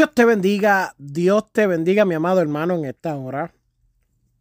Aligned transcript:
Dios 0.00 0.14
te 0.14 0.24
bendiga, 0.24 0.94
Dios 0.96 1.52
te 1.52 1.66
bendiga, 1.66 2.06
mi 2.06 2.14
amado 2.14 2.40
hermano, 2.40 2.74
en 2.74 2.86
esta 2.86 3.14
hora. 3.16 3.52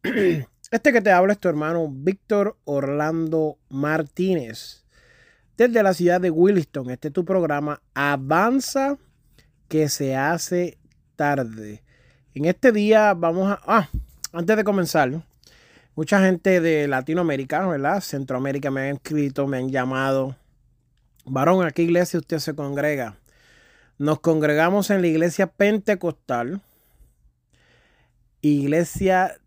Este 0.72 0.94
que 0.94 1.02
te 1.02 1.12
habla 1.12 1.34
es 1.34 1.40
tu 1.40 1.50
hermano 1.50 1.90
Víctor 1.92 2.56
Orlando 2.64 3.58
Martínez, 3.68 4.86
desde 5.58 5.84
la 5.84 5.94
ciudad 5.94 6.22
de 6.22 6.30
Williston. 6.30 6.90
Este 6.92 7.10
es 7.10 7.14
tu 7.14 7.26
programa 7.26 7.82
Avanza 7.94 8.98
que 9.68 9.90
se 9.90 10.16
hace 10.16 10.78
tarde. 11.18 11.84
En 12.34 12.46
este 12.46 12.72
día 12.72 13.14
vamos 13.14 13.52
a... 13.52 13.60
Ah, 13.68 13.90
antes 14.32 14.56
de 14.56 14.64
comenzar, 14.64 15.12
mucha 15.94 16.22
gente 16.22 16.62
de 16.62 16.88
Latinoamérica, 16.88 17.68
¿verdad? 17.68 18.00
Centroamérica 18.00 18.72
me 18.72 18.88
han 18.88 18.96
escrito, 18.96 19.46
me 19.46 19.58
han 19.58 19.68
llamado. 19.68 20.38
Varón, 21.26 21.66
¿a 21.66 21.72
qué 21.72 21.82
iglesia 21.82 22.18
usted 22.18 22.40
se 22.40 22.56
congrega? 22.56 23.18
Nos 24.00 24.22
congregamos 24.22 24.92
en 24.92 25.02
la 25.02 25.08
iglesia 25.08 25.48
pentecostal, 25.48 26.62
iglesia 28.40 29.42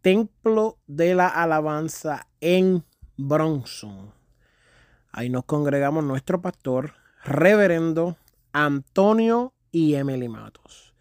Templo 0.00 0.78
de 0.86 1.14
la 1.14 1.28
Alabanza 1.28 2.28
en 2.40 2.82
Bronson. 3.18 4.10
Ahí 5.12 5.28
nos 5.28 5.44
congregamos 5.44 6.02
nuestro 6.02 6.40
pastor, 6.40 6.94
reverendo 7.24 8.16
Antonio 8.54 9.52
y 9.70 9.96
Emily 9.96 10.28
Matos. 10.28 10.94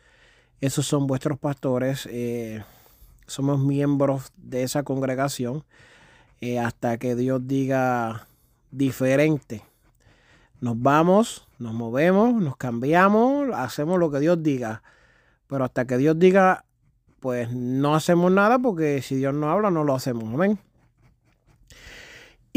Esos 0.59 0.85
son 0.85 1.07
vuestros 1.07 1.39
pastores. 1.39 2.05
Eh, 2.11 2.65
somos 3.27 3.61
miembros 3.61 4.33
de 4.35 4.63
esa 4.63 4.83
congregación 4.83 5.63
eh, 6.41 6.59
hasta 6.59 6.97
que 6.97 7.15
Dios 7.15 7.47
diga 7.47 8.27
diferente. 8.71 9.63
Nos 10.59 10.81
vamos, 10.81 11.44
nos 11.59 11.73
movemos, 11.73 12.33
nos 12.33 12.57
cambiamos, 12.57 13.49
hacemos 13.53 13.99
lo 13.99 14.11
que 14.11 14.19
Dios 14.19 14.41
diga. 14.41 14.83
Pero 15.47 15.65
hasta 15.65 15.85
que 15.85 15.97
Dios 15.97 16.17
diga, 16.17 16.65
pues 17.19 17.51
no 17.51 17.95
hacemos 17.95 18.31
nada 18.31 18.59
porque 18.59 19.01
si 19.01 19.15
Dios 19.15 19.33
no 19.33 19.49
habla, 19.49 19.71
no 19.71 19.83
lo 19.83 19.95
hacemos. 19.95 20.33
Amén. 20.33 20.59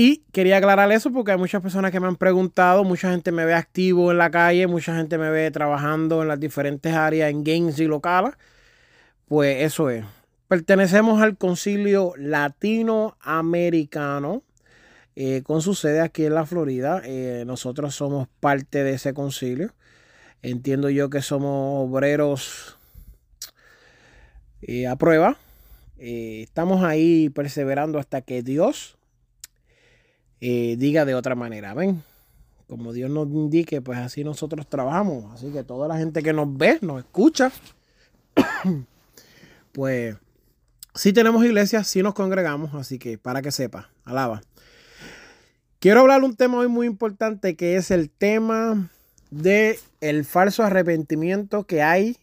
Y 0.01 0.19
quería 0.31 0.59
aclarar 0.59 0.93
eso 0.93 1.13
porque 1.13 1.33
hay 1.33 1.39
muchas 1.39 1.61
personas 1.61 1.91
que 1.91 1.99
me 1.99 2.07
han 2.07 2.15
preguntado, 2.15 2.85
mucha 2.85 3.11
gente 3.11 3.33
me 3.33 3.45
ve 3.45 3.55
activo 3.55 4.13
en 4.13 4.19
la 4.19 4.31
calle, 4.31 4.69
mucha 4.69 4.95
gente 4.95 5.19
me 5.19 5.29
ve 5.29 5.51
trabajando 5.51 6.23
en 6.23 6.29
las 6.29 6.39
diferentes 6.39 6.95
áreas 6.95 7.31
en 7.31 7.43
games 7.43 7.81
y 7.81 7.87
locales. 7.87 8.35
Pues 9.27 9.65
eso 9.65 9.91
es. 9.91 10.05
Pertenecemos 10.47 11.21
al 11.21 11.37
concilio 11.37 12.13
latinoamericano 12.17 14.45
eh, 15.21 15.43
con 15.43 15.63
su 15.63 15.75
sede 15.75 16.01
aquí 16.01 16.27
en 16.27 16.35
la 16.35 16.47
Florida. 16.47 17.03
Eh, 17.05 17.43
nosotros 17.45 17.93
somos 17.93 18.29
parte 18.39 18.85
de 18.85 18.93
ese 18.93 19.15
concilio. 19.15 19.75
Entiendo 20.43 20.91
yo 20.91 21.11
que 21.11 21.23
somos 21.23 21.89
obreros 21.89 22.79
eh, 24.63 24.87
a 24.87 24.95
prueba. 24.95 25.37
estamos 25.99 26.85
ahí 26.85 27.31
perseverando 27.31 27.99
hasta 27.99 28.21
que 28.21 28.45
Dios 28.45 28.97
diga 30.39 31.05
de 31.05 31.17
otra 31.17 31.35
manera. 31.35 31.75
Ven, 31.75 32.05
como 32.69 32.93
Dios 32.93 33.11
nos 33.11 33.27
indique, 33.27 33.81
pues 33.81 33.99
así 33.99 34.23
nosotros 34.23 34.69
trabajamos. 34.69 35.35
Así 35.35 35.51
que 35.51 35.65
toda 35.65 35.89
la 35.89 35.99
gente 35.99 36.23
que 36.23 36.33
nos 36.33 36.57
ve, 36.57 36.79
nos 36.81 37.01
escucha, 37.01 37.51
pues 39.73 40.15
sí 40.95 41.13
tenemos 41.13 41.45
iglesias, 41.45 41.89
sí 41.89 42.05
nos 42.05 42.15
congregamos. 42.15 42.73
Así 42.75 43.01
que 43.01 43.19
para 43.19 43.43
que 43.43 43.51
sepa, 43.51 43.91
alaba. 44.05 44.43
Quiero 45.81 46.01
hablar 46.01 46.25
un 46.25 46.35
tema 46.35 46.59
hoy 46.59 46.67
muy 46.67 46.89
importante 46.89 47.55
que 47.55 47.77
es 47.77 47.93
el 47.93 48.11
tema 48.11 48.91
de 49.31 49.79
el 50.01 50.25
falso 50.25 50.65
arrepentimiento 50.65 51.69
que 51.69 51.83
hay 51.83 52.17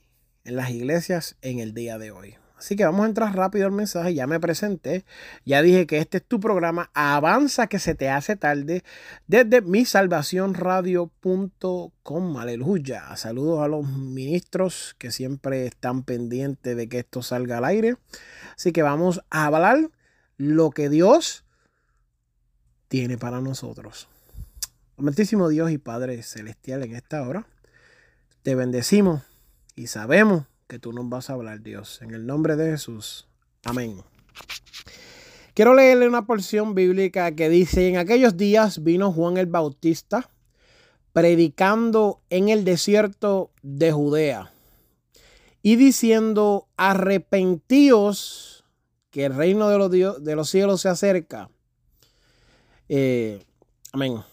en 0.43 0.57
las 0.57 0.71
iglesias 0.71 1.37
en 1.41 1.59
el 1.59 1.73
día 1.73 1.97
de 1.97 2.11
hoy. 2.11 2.35
Así 2.57 2.75
que 2.75 2.83
vamos 2.83 3.05
a 3.05 3.07
entrar 3.07 3.33
rápido 3.33 3.65
al 3.65 3.71
mensaje. 3.71 4.13
Ya 4.13 4.27
me 4.27 4.41
presenté. 4.41 5.05
Ya 5.45 5.61
dije 5.61 5.87
que 5.87 5.99
este 5.99 6.17
es 6.17 6.25
tu 6.25 6.41
programa. 6.41 6.91
Avanza 6.93 7.67
que 7.67 7.79
se 7.79 7.95
te 7.95 8.09
hace 8.09 8.35
tarde 8.35 8.83
desde 9.27 9.61
mi 9.61 9.85
radio.com. 10.51 12.37
Aleluya. 12.37 13.15
Saludos 13.15 13.61
a 13.63 13.69
los 13.69 13.87
ministros 13.87 14.97
que 14.97 15.11
siempre 15.11 15.65
están 15.65 16.03
pendientes 16.03 16.75
de 16.75 16.89
que 16.89 16.99
esto 16.99 17.21
salga 17.23 17.59
al 17.59 17.65
aire. 17.65 17.95
Así 18.57 18.73
que 18.73 18.83
vamos 18.83 19.21
a 19.29 19.45
hablar 19.45 19.91
lo 20.35 20.71
que 20.71 20.89
Dios 20.89 21.44
tiene 22.95 23.17
para 23.17 23.41
nosotros. 23.41 24.07
Amantísimo 24.95 25.49
Dios 25.49 25.69
y 25.69 25.77
Padre 25.77 26.23
Celestial, 26.23 26.81
en 26.81 26.95
esta 26.95 27.27
hora 27.27 27.45
te 28.41 28.55
bendecimos 28.55 29.21
y 29.75 29.87
sabemos 29.87 30.45
que 30.69 30.79
tú 30.79 30.93
nos 30.93 31.09
vas 31.09 31.29
a 31.29 31.33
hablar, 31.33 31.61
Dios. 31.61 32.01
En 32.01 32.11
el 32.11 32.25
nombre 32.25 32.55
de 32.55 32.71
Jesús. 32.71 33.27
Amén. 33.65 33.97
Quiero 35.53 35.75
leerle 35.75 36.07
una 36.07 36.25
porción 36.25 36.73
bíblica 36.73 37.35
que 37.35 37.49
dice, 37.49 37.89
en 37.89 37.97
aquellos 37.97 38.37
días 38.37 38.81
vino 38.81 39.11
Juan 39.11 39.35
el 39.35 39.47
Bautista 39.47 40.29
predicando 41.11 42.21
en 42.29 42.47
el 42.47 42.63
desierto 42.63 43.51
de 43.61 43.91
Judea 43.91 44.53
y 45.61 45.75
diciendo, 45.75 46.69
arrepentíos 46.77 48.63
que 49.11 49.25
el 49.25 49.35
reino 49.35 49.67
de 49.67 49.77
los, 49.77 50.23
de 50.23 50.35
los 50.37 50.49
cielos 50.49 50.79
se 50.79 50.87
acerca. 50.87 51.49
Eh, 52.87 53.43
amén. 53.93 54.23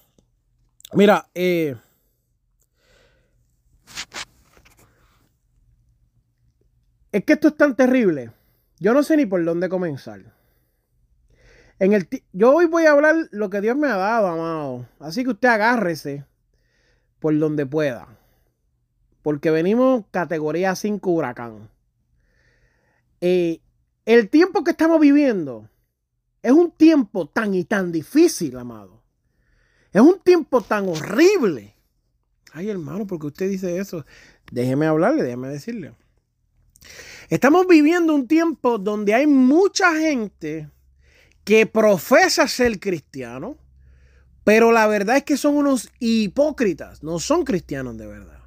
Mira, 0.93 1.29
eh, 1.35 1.75
es 7.13 7.25
que 7.25 7.33
esto 7.33 7.49
es 7.49 7.57
tan 7.57 7.77
terrible. 7.77 8.33
Yo 8.79 8.93
no 8.93 9.03
sé 9.03 9.17
ni 9.17 9.27
por 9.27 9.45
dónde 9.45 9.69
comenzar. 9.69 10.21
En 11.79 11.95
el 11.95 12.09
yo 12.33 12.55
hoy 12.55 12.67
voy 12.67 12.87
a 12.87 12.93
hablar 12.93 13.17
lo 13.31 13.51
que 13.51 13.61
Dios 13.61 13.77
me 13.77 13.89
ha 13.89 13.97
dado, 13.97 14.29
amado. 14.29 14.87
Así 15.01 15.25
que 15.25 15.31
usted 15.31 15.49
agárrese 15.49 16.25
por 17.19 17.37
donde 17.39 17.67
pueda. 17.67 18.09
Porque 19.23 19.51
venimos 19.51 20.05
categoría 20.11 20.75
5 20.75 21.11
huracán. 21.11 21.71
Eh, 23.21 23.61
el 24.05 24.29
tiempo 24.29 24.65
que 24.65 24.73
estamos 24.73 25.01
viviendo 25.01 25.69
es 26.43 26.53
un 26.53 26.73
tiempo 26.73 27.29
tan 27.29 27.55
y 27.55 27.65
tan 27.65 27.93
difícil, 27.93 28.57
amado. 28.59 29.03
Es 29.93 30.01
un 30.01 30.21
tiempo 30.21 30.61
tan 30.61 30.89
horrible. 30.89 31.77
Ay, 32.53 32.69
hermano, 32.69 33.07
porque 33.07 33.29
usted 33.29 33.49
dice 33.49 33.79
eso. 33.79 34.05
Déjeme 34.51 34.87
hablarle, 34.87 35.23
déjeme 35.23 35.49
decirle. 35.49 35.95
Estamos 37.29 37.67
viviendo 37.67 38.15
un 38.15 38.27
tiempo 38.27 38.79
donde 38.79 39.15
hay 39.15 39.27
mucha 39.27 39.95
gente 39.95 40.69
que 41.45 41.67
profesa 41.67 42.49
ser 42.49 42.79
cristiano, 42.79 43.57
pero 44.45 44.73
la 44.73 44.87
verdad 44.87 45.19
es 45.19 45.25
que 45.25 45.37
son 45.37 45.57
unos 45.57 45.91
hipócritas, 45.99 47.03
no 47.03 47.19
son 47.21 47.45
cristianos 47.45 47.97
de 47.97 48.07
verdad. 48.07 48.41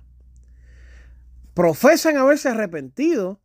Profesan 1.54 2.18
haberse 2.18 2.50
arrepentido, 2.50 3.40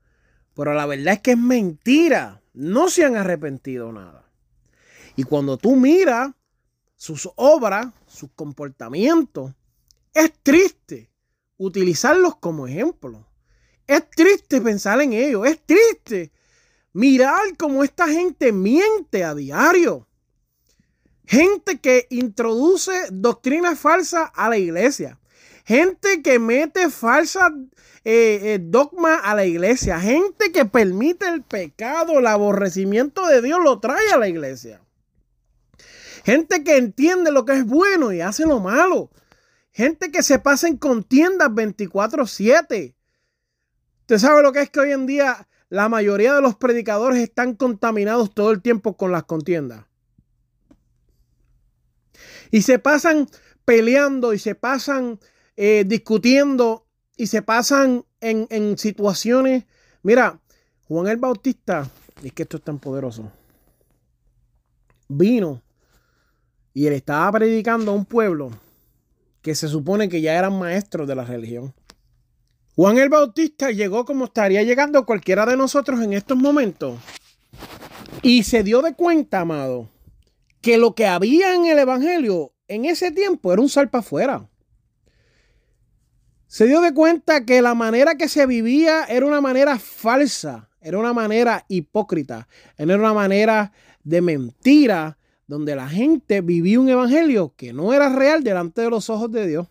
pero 0.55 0.75
la 0.75 0.85
verdad 0.87 1.14
es 1.14 1.20
que 1.20 1.32
es 1.32 1.38
mentira, 1.38 2.43
no 2.52 2.88
se 2.88 3.05
han 3.05 3.17
arrepentido 3.17 3.93
nada. 3.93 4.30
Y 5.21 5.23
cuando 5.23 5.59
tú 5.59 5.77
miras 5.77 6.31
sus 6.97 7.29
obras, 7.37 7.89
sus 8.07 8.31
comportamientos, 8.35 9.53
es 10.15 10.33
triste 10.43 11.11
utilizarlos 11.59 12.37
como 12.37 12.67
ejemplo. 12.67 13.27
Es 13.87 14.09
triste 14.09 14.63
pensar 14.63 14.99
en 15.03 15.13
ellos. 15.13 15.47
Es 15.47 15.61
triste 15.67 16.33
mirar 16.95 17.55
cómo 17.59 17.85
esta 17.85 18.09
gente 18.09 18.51
miente 18.51 19.23
a 19.23 19.35
diario. 19.35 20.09
Gente 21.27 21.79
que 21.81 22.07
introduce 22.09 22.93
doctrinas 23.13 23.79
falsas 23.79 24.31
a 24.33 24.49
la 24.49 24.57
iglesia. 24.57 25.21
gente 25.67 26.23
que 26.23 26.39
mete 26.39 26.89
falsa 26.89 27.55
eh, 28.05 28.55
eh, 28.55 28.59
dogma 28.59 29.17
a 29.17 29.35
la 29.35 29.45
iglesia, 29.45 30.01
gente 30.01 30.51
que 30.51 30.65
permite 30.65 31.29
el 31.29 31.43
pecado, 31.43 32.19
el 32.19 32.27
aborrecimiento 32.27 33.27
de 33.27 33.43
Dios 33.43 33.61
lo 33.63 33.81
trae 33.81 34.11
a 34.15 34.17
la 34.17 34.27
iglesia. 34.27 34.81
Gente 36.25 36.65
que 36.65 36.77
entiende 36.77 37.33
lo 37.33 37.45
que 37.45 37.53
es 37.53 37.67
bueno 37.67 38.13
y 38.13 38.21
hace 38.21 38.47
lo 38.47 38.61
malo. 38.61 39.11
Gente 39.73 40.11
que 40.11 40.23
se 40.23 40.39
pasa 40.39 40.69
en 40.69 40.77
contiendas 40.77 41.51
24/7. 41.51 42.95
Usted 44.01 44.19
sabe 44.19 44.43
lo 44.43 44.53
que 44.53 44.63
es 44.63 44.71
que 44.71 44.81
hoy 44.81 44.93
en 44.93 45.07
día 45.07 45.49
la 45.69 45.89
mayoría 45.89 46.35
de 46.35 46.43
los 46.43 46.57
predicadores 46.57 47.21
están 47.21 47.55
contaminados 47.55 48.35
todo 48.35 48.51
el 48.51 48.61
tiempo 48.61 48.97
con 48.97 49.13
las 49.13 49.25
contiendas. 49.25 49.87
Y 52.51 52.63
se 52.63 52.79
pasan 52.81 53.29
peleando 53.65 54.35
y 54.35 54.39
se 54.39 54.57
pasan 54.57 55.21
eh, 55.57 55.85
discutiendo 55.87 56.87
y 57.17 57.29
se 57.29 57.43
pasan 57.43 58.05
en, 58.21 58.77
situaciones. 58.77 59.65
Mira, 60.03 60.41
Juan 60.89 61.07
el 61.07 61.19
Bautista, 61.19 61.89
es 62.23 62.33
que 62.33 62.43
esto 62.43 62.57
es 62.57 62.65
tan 62.65 62.79
poderoso, 62.81 63.31
vino 65.09 65.63
y 66.73 66.87
él 66.87 66.93
estaba 66.93 67.33
predicando 67.33 67.91
a 67.91 67.95
un 67.95 68.05
pueblo 68.05 68.51
que 69.43 69.55
se 69.55 69.69
supone 69.69 70.09
que 70.09 70.21
ya 70.21 70.39
eran 70.39 70.59
maestros 70.59 71.09
de 71.09 71.15
la 71.15 71.25
religión. 71.25 71.75
Juan 72.77 72.99
el 72.99 73.09
Bautista 73.09 73.71
llegó 73.71 74.05
como 74.05 74.27
estaría 74.27 74.63
llegando 74.63 75.05
cualquiera 75.05 75.45
de 75.47 75.57
nosotros 75.57 76.01
en 76.01 76.13
estos 76.13 76.37
momentos. 76.37 76.99
Y 78.23 78.45
se 78.45 78.63
dio 78.63 78.83
de 78.83 78.95
cuenta, 78.95 79.41
amado, 79.41 79.89
que 80.61 80.79
lo 80.79 80.95
que 80.95 81.07
había 81.07 81.55
en 81.55 81.67
el 81.67 81.79
Evangelio 81.79 82.53
en 82.69 82.85
ese 82.85 83.11
tiempo 83.11 83.53
era 83.53 83.63
un 83.63 83.69
salpa 83.69 83.99
afuera. 83.99 84.49
Se 86.47 86.67
dio 86.67 86.81
de 86.81 86.93
cuenta 86.93 87.45
que 87.45 87.63
la 87.63 87.75
manera 87.75 88.17
que 88.17 88.29
se 88.29 88.47
vivía 88.47 89.05
era 89.05 89.27
una 89.27 89.41
manera 89.41 89.79
falsa, 89.79 90.69
era 90.81 90.99
una 90.99 91.13
manera 91.13 91.65
hipócrita, 91.69 92.49
era 92.77 92.97
una 92.97 93.15
manera 93.15 93.73
de 94.03 94.21
mentira, 94.21 95.19
donde 95.50 95.75
la 95.75 95.88
gente 95.88 96.41
vivía 96.41 96.79
un 96.79 96.88
evangelio 96.88 97.52
que 97.56 97.73
no 97.73 97.93
era 97.93 98.08
real 98.08 98.44
delante 98.44 98.82
de 98.82 98.91
los 98.91 99.11
ojos 99.11 99.31
de 99.32 99.49
Dios. 99.49 99.67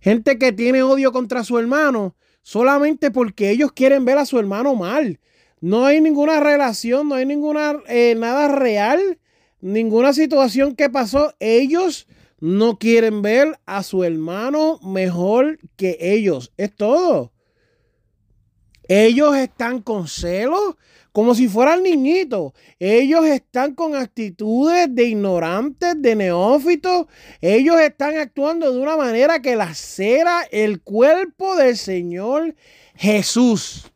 Gente 0.00 0.38
que 0.38 0.50
tiene 0.50 0.82
odio 0.82 1.12
contra 1.12 1.44
su 1.44 1.58
hermano 1.58 2.16
solamente 2.42 3.10
porque 3.10 3.50
ellos 3.50 3.72
quieren 3.72 4.06
ver 4.06 4.16
a 4.16 4.24
su 4.24 4.38
hermano 4.38 4.74
mal. 4.74 5.20
No 5.60 5.84
hay 5.84 6.00
ninguna 6.00 6.40
relación, 6.40 7.08
no 7.08 7.16
hay 7.16 7.26
ninguna 7.26 7.76
eh, 7.86 8.14
nada 8.16 8.48
real 8.48 9.18
ninguna 9.60 10.12
situación 10.12 10.74
que 10.74 10.88
pasó, 10.88 11.34
ellos 11.38 12.06
no 12.40 12.78
quieren 12.78 13.20
ver 13.22 13.58
a 13.66 13.82
su 13.82 14.04
hermano 14.04 14.78
mejor 14.82 15.58
que 15.76 15.98
ellos. 16.00 16.52
Es 16.56 16.74
todo. 16.74 17.32
Ellos 18.88 19.36
están 19.36 19.80
con 19.80 20.08
celos 20.08 20.76
como 21.16 21.34
si 21.34 21.48
fueran 21.48 21.82
niñitos. 21.82 22.52
Ellos 22.78 23.24
están 23.24 23.74
con 23.74 23.96
actitudes 23.96 24.94
de 24.94 25.04
ignorantes, 25.04 25.94
de 25.96 26.14
neófitos. 26.14 27.06
Ellos 27.40 27.80
están 27.80 28.18
actuando 28.18 28.70
de 28.70 28.78
una 28.78 28.98
manera 28.98 29.40
que 29.40 29.56
lacera 29.56 30.42
el 30.50 30.82
cuerpo 30.82 31.56
del 31.56 31.78
Señor 31.78 32.54
Jesús. 32.94 33.90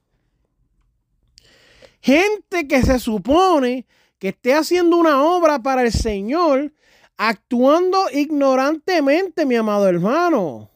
Gente 2.01 2.67
que 2.67 2.83
se 2.83 2.99
supone 2.99 3.87
que 4.19 4.29
esté 4.29 4.55
haciendo 4.55 4.97
una 4.97 5.23
obra 5.23 5.63
para 5.63 5.83
el 5.83 5.93
Señor, 5.93 6.73
actuando 7.19 8.07
ignorantemente, 8.13 9.45
mi 9.45 9.57
amado 9.57 9.87
hermano. 9.87 10.71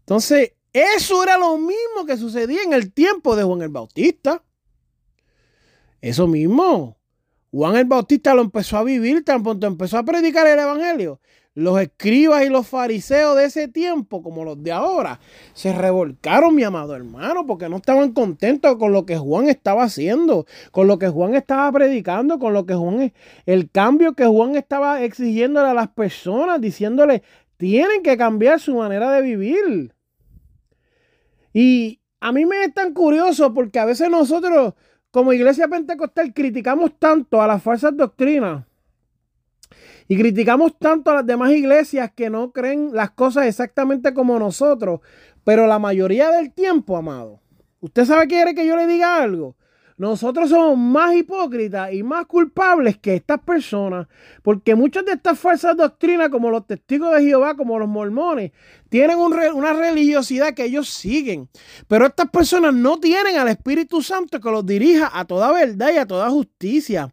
Entonces, 0.00 0.52
eso 0.76 1.22
era 1.22 1.38
lo 1.38 1.56
mismo 1.58 2.06
que 2.06 2.16
sucedía 2.16 2.62
en 2.62 2.72
el 2.72 2.92
tiempo 2.92 3.36
de 3.36 3.44
Juan 3.44 3.62
el 3.62 3.68
Bautista. 3.68 4.42
Eso 6.00 6.26
mismo. 6.26 6.98
Juan 7.50 7.76
el 7.76 7.86
Bautista 7.86 8.34
lo 8.34 8.42
empezó 8.42 8.76
a 8.76 8.84
vivir 8.84 9.24
tan 9.24 9.42
pronto 9.42 9.66
empezó 9.66 9.98
a 9.98 10.02
predicar 10.02 10.46
el 10.46 10.58
Evangelio 10.58 11.20
los 11.56 11.80
escribas 11.80 12.44
y 12.44 12.50
los 12.50 12.68
fariseos 12.68 13.34
de 13.34 13.46
ese 13.46 13.66
tiempo, 13.66 14.22
como 14.22 14.44
los 14.44 14.62
de 14.62 14.72
ahora, 14.72 15.20
se 15.54 15.72
revolcaron, 15.72 16.54
mi 16.54 16.62
amado 16.62 16.94
hermano, 16.94 17.46
porque 17.46 17.68
no 17.70 17.78
estaban 17.78 18.12
contentos 18.12 18.76
con 18.76 18.92
lo 18.92 19.06
que 19.06 19.16
Juan 19.16 19.48
estaba 19.48 19.84
haciendo, 19.84 20.46
con 20.70 20.86
lo 20.86 20.98
que 20.98 21.08
Juan 21.08 21.34
estaba 21.34 21.72
predicando, 21.72 22.38
con 22.38 22.52
lo 22.52 22.66
que 22.66 22.74
Juan, 22.74 23.12
el 23.46 23.70
cambio 23.70 24.12
que 24.12 24.26
Juan 24.26 24.54
estaba 24.54 25.02
exigiéndole 25.02 25.70
a 25.70 25.74
las 25.74 25.88
personas, 25.88 26.60
diciéndole, 26.60 27.22
tienen 27.56 28.02
que 28.02 28.18
cambiar 28.18 28.60
su 28.60 28.74
manera 28.74 29.10
de 29.12 29.22
vivir. 29.22 29.95
Y 31.58 32.02
a 32.20 32.32
mí 32.32 32.44
me 32.44 32.64
es 32.64 32.74
tan 32.74 32.92
curioso 32.92 33.54
porque 33.54 33.78
a 33.78 33.86
veces 33.86 34.10
nosotros, 34.10 34.74
como 35.10 35.32
iglesia 35.32 35.66
pentecostal, 35.68 36.34
criticamos 36.34 36.98
tanto 36.98 37.40
a 37.40 37.46
las 37.46 37.62
falsas 37.62 37.96
doctrinas 37.96 38.66
y 40.06 40.18
criticamos 40.18 40.78
tanto 40.78 41.10
a 41.10 41.14
las 41.14 41.26
demás 41.26 41.52
iglesias 41.52 42.12
que 42.14 42.28
no 42.28 42.52
creen 42.52 42.90
las 42.92 43.12
cosas 43.12 43.46
exactamente 43.46 44.12
como 44.12 44.38
nosotros. 44.38 45.00
Pero 45.44 45.66
la 45.66 45.78
mayoría 45.78 46.30
del 46.30 46.52
tiempo, 46.52 46.94
amado, 46.94 47.40
¿usted 47.80 48.04
sabe 48.04 48.26
quiere 48.26 48.54
que 48.54 48.66
yo 48.66 48.76
le 48.76 48.86
diga 48.86 49.22
algo? 49.22 49.56
Nosotros 49.98 50.50
somos 50.50 50.76
más 50.76 51.14
hipócritas 51.14 51.90
y 51.92 52.02
más 52.02 52.26
culpables 52.26 52.98
que 52.98 53.14
estas 53.14 53.40
personas, 53.40 54.06
porque 54.42 54.74
muchas 54.74 55.06
de 55.06 55.12
estas 55.12 55.38
falsas 55.38 55.74
doctrinas, 55.74 56.28
como 56.28 56.50
los 56.50 56.66
testigos 56.66 57.14
de 57.14 57.22
Jehová, 57.22 57.56
como 57.56 57.78
los 57.78 57.88
mormones, 57.88 58.52
tienen 58.90 59.16
una 59.16 59.72
religiosidad 59.72 60.52
que 60.52 60.64
ellos 60.64 60.90
siguen. 60.90 61.48
Pero 61.88 62.06
estas 62.06 62.28
personas 62.28 62.74
no 62.74 63.00
tienen 63.00 63.38
al 63.38 63.48
Espíritu 63.48 64.02
Santo 64.02 64.38
que 64.38 64.50
los 64.50 64.66
dirija 64.66 65.10
a 65.12 65.24
toda 65.24 65.50
verdad 65.50 65.90
y 65.94 65.96
a 65.96 66.06
toda 66.06 66.28
justicia. 66.28 67.10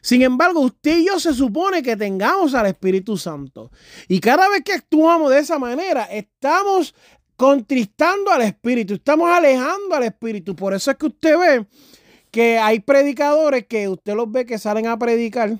Sin 0.00 0.22
embargo, 0.22 0.60
usted 0.60 0.98
y 0.98 1.06
yo 1.06 1.20
se 1.20 1.34
supone 1.34 1.82
que 1.82 1.96
tengamos 1.96 2.54
al 2.54 2.66
Espíritu 2.66 3.18
Santo. 3.18 3.70
Y 4.08 4.20
cada 4.20 4.48
vez 4.48 4.62
que 4.62 4.72
actuamos 4.72 5.32
de 5.32 5.40
esa 5.40 5.58
manera, 5.58 6.04
estamos 6.04 6.94
contristando 7.36 8.30
al 8.30 8.42
Espíritu, 8.42 8.94
estamos 8.94 9.28
alejando 9.28 9.94
al 9.94 10.04
Espíritu. 10.04 10.56
Por 10.56 10.72
eso 10.72 10.90
es 10.90 10.96
que 10.96 11.06
usted 11.06 11.36
ve 11.36 11.66
que 12.36 12.58
hay 12.58 12.80
predicadores 12.80 13.64
que 13.66 13.88
usted 13.88 14.14
los 14.14 14.30
ve 14.30 14.44
que 14.44 14.58
salen 14.58 14.86
a 14.88 14.98
predicar, 14.98 15.56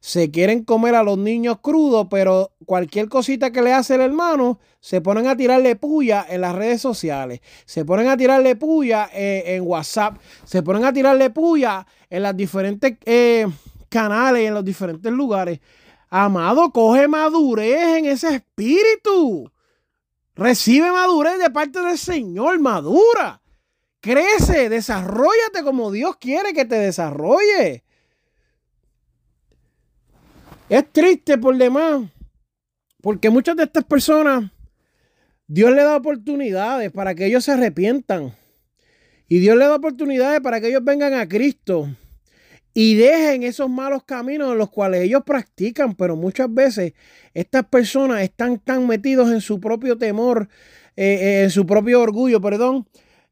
se 0.00 0.32
quieren 0.32 0.64
comer 0.64 0.96
a 0.96 1.04
los 1.04 1.16
niños 1.16 1.58
crudos, 1.60 2.08
pero 2.10 2.50
cualquier 2.64 3.08
cosita 3.08 3.52
que 3.52 3.62
le 3.62 3.72
hace 3.72 3.94
el 3.94 4.00
hermano, 4.00 4.58
se 4.80 5.00
ponen 5.00 5.28
a 5.28 5.36
tirarle 5.36 5.76
puya 5.76 6.26
en 6.28 6.40
las 6.40 6.56
redes 6.56 6.80
sociales, 6.80 7.42
se 7.64 7.84
ponen 7.84 8.08
a 8.08 8.16
tirarle 8.16 8.56
puya 8.56 9.08
eh, 9.12 9.54
en 9.54 9.62
WhatsApp, 9.64 10.16
se 10.44 10.64
ponen 10.64 10.84
a 10.84 10.92
tirarle 10.92 11.30
puya 11.30 11.86
en 12.10 12.22
las 12.24 12.36
diferentes... 12.36 12.96
Eh, 13.04 13.46
canales, 13.88 14.48
en 14.48 14.52
los 14.52 14.64
diferentes 14.64 15.12
lugares. 15.12 15.60
Amado, 16.10 16.72
coge 16.72 17.06
madurez 17.06 17.98
en 17.98 18.06
ese 18.06 18.34
espíritu. 18.34 19.48
Recibe 20.34 20.90
madurez 20.90 21.38
de 21.38 21.50
parte 21.50 21.80
del 21.80 21.96
Señor, 21.96 22.58
madura. 22.58 23.40
Crece, 24.06 24.68
desarrollate 24.68 25.64
como 25.64 25.90
Dios 25.90 26.16
quiere 26.16 26.52
que 26.52 26.64
te 26.64 26.76
desarrolle. 26.76 27.82
Es 30.68 30.92
triste 30.92 31.36
por 31.38 31.56
demás, 31.56 32.08
porque 33.02 33.30
muchas 33.30 33.56
de 33.56 33.64
estas 33.64 33.82
personas, 33.82 34.48
Dios 35.48 35.72
le 35.72 35.82
da 35.82 35.96
oportunidades 35.96 36.92
para 36.92 37.16
que 37.16 37.26
ellos 37.26 37.42
se 37.42 37.50
arrepientan. 37.50 38.32
Y 39.26 39.40
Dios 39.40 39.56
le 39.56 39.64
da 39.64 39.74
oportunidades 39.74 40.40
para 40.40 40.60
que 40.60 40.68
ellos 40.68 40.84
vengan 40.84 41.14
a 41.14 41.26
Cristo 41.26 41.88
y 42.74 42.94
dejen 42.94 43.42
esos 43.42 43.68
malos 43.68 44.04
caminos 44.04 44.52
en 44.52 44.58
los 44.58 44.70
cuales 44.70 45.02
ellos 45.02 45.22
practican, 45.26 45.96
pero 45.96 46.14
muchas 46.14 46.52
veces 46.54 46.92
estas 47.34 47.66
personas 47.66 48.22
están 48.22 48.60
tan 48.60 48.86
metidos 48.86 49.32
en 49.32 49.40
su 49.40 49.58
propio 49.58 49.98
temor, 49.98 50.48
eh, 50.94 51.18
eh, 51.20 51.42
en 51.42 51.50
su 51.50 51.66
propio 51.66 52.00
orgullo, 52.00 52.40
perdón, 52.40 52.86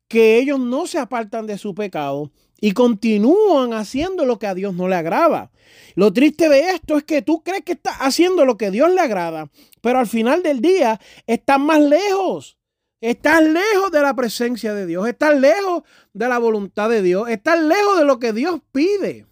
que 0.08 0.38
ellos 0.38 0.60
no 0.60 0.86
se 0.86 0.98
apartan 0.98 1.46
de 1.46 1.58
su 1.58 1.74
pecado 1.74 2.30
y 2.60 2.72
continúan 2.72 3.72
haciendo 3.72 4.24
lo 4.24 4.38
que 4.38 4.46
a 4.46 4.54
Dios 4.54 4.74
no 4.74 4.88
le 4.88 4.96
agrada. 4.96 5.50
Lo 5.94 6.12
triste 6.12 6.48
de 6.48 6.70
esto 6.70 6.96
es 6.96 7.04
que 7.04 7.22
tú 7.22 7.42
crees 7.42 7.62
que 7.62 7.72
estás 7.72 7.96
haciendo 7.98 8.44
lo 8.44 8.56
que 8.56 8.70
Dios 8.70 8.90
le 8.90 9.00
agrada, 9.00 9.50
pero 9.80 9.98
al 9.98 10.06
final 10.06 10.42
del 10.42 10.60
día 10.60 11.00
estás 11.26 11.60
más 11.60 11.80
lejos. 11.80 12.58
Estás 13.00 13.42
lejos 13.42 13.90
de 13.92 14.00
la 14.00 14.14
presencia 14.14 14.72
de 14.72 14.86
Dios, 14.86 15.06
estás 15.06 15.38
lejos 15.38 15.82
de 16.14 16.26
la 16.26 16.38
voluntad 16.38 16.88
de 16.88 17.02
Dios, 17.02 17.28
estás 17.28 17.60
lejos 17.60 17.98
de 17.98 18.06
lo 18.06 18.18
que 18.18 18.32
Dios 18.32 18.60
pide. 18.72 19.26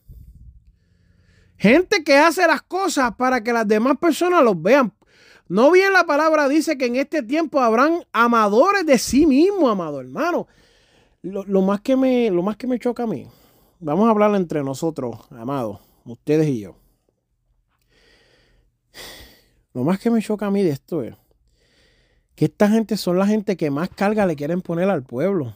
Gente 1.56 2.04
que 2.04 2.18
hace 2.18 2.46
las 2.46 2.60
cosas 2.60 3.14
para 3.16 3.42
que 3.42 3.52
las 3.52 3.66
demás 3.66 3.96
personas 3.98 4.44
los 4.44 4.60
vean. 4.60 4.92
No 5.52 5.70
bien 5.70 5.92
la 5.92 6.04
palabra 6.04 6.48
dice 6.48 6.78
que 6.78 6.86
en 6.86 6.96
este 6.96 7.22
tiempo 7.22 7.60
habrán 7.60 8.06
amadores 8.10 8.86
de 8.86 8.96
sí 8.96 9.26
mismo, 9.26 9.68
amado 9.68 10.00
hermano. 10.00 10.46
Lo, 11.20 11.60
más 11.60 11.82
que 11.82 11.94
me, 11.94 12.30
lo 12.30 12.42
más 12.42 12.56
que 12.56 12.66
me 12.66 12.78
choca 12.78 13.02
a 13.02 13.06
mí, 13.06 13.26
vamos 13.78 14.08
a 14.08 14.12
hablar 14.12 14.34
entre 14.34 14.64
nosotros, 14.64 15.14
amados, 15.28 15.78
ustedes 16.06 16.48
y 16.48 16.60
yo. 16.60 16.76
Lo 19.74 19.84
más 19.84 20.00
que 20.00 20.10
me 20.10 20.22
choca 20.22 20.46
a 20.46 20.50
mí 20.50 20.62
de 20.62 20.70
esto 20.70 21.02
es 21.02 21.14
que 22.34 22.46
esta 22.46 22.70
gente 22.70 22.96
son 22.96 23.18
la 23.18 23.26
gente 23.26 23.58
que 23.58 23.70
más 23.70 23.90
carga 23.90 24.24
le 24.24 24.36
quieren 24.36 24.62
poner 24.62 24.88
al 24.88 25.02
pueblo. 25.02 25.54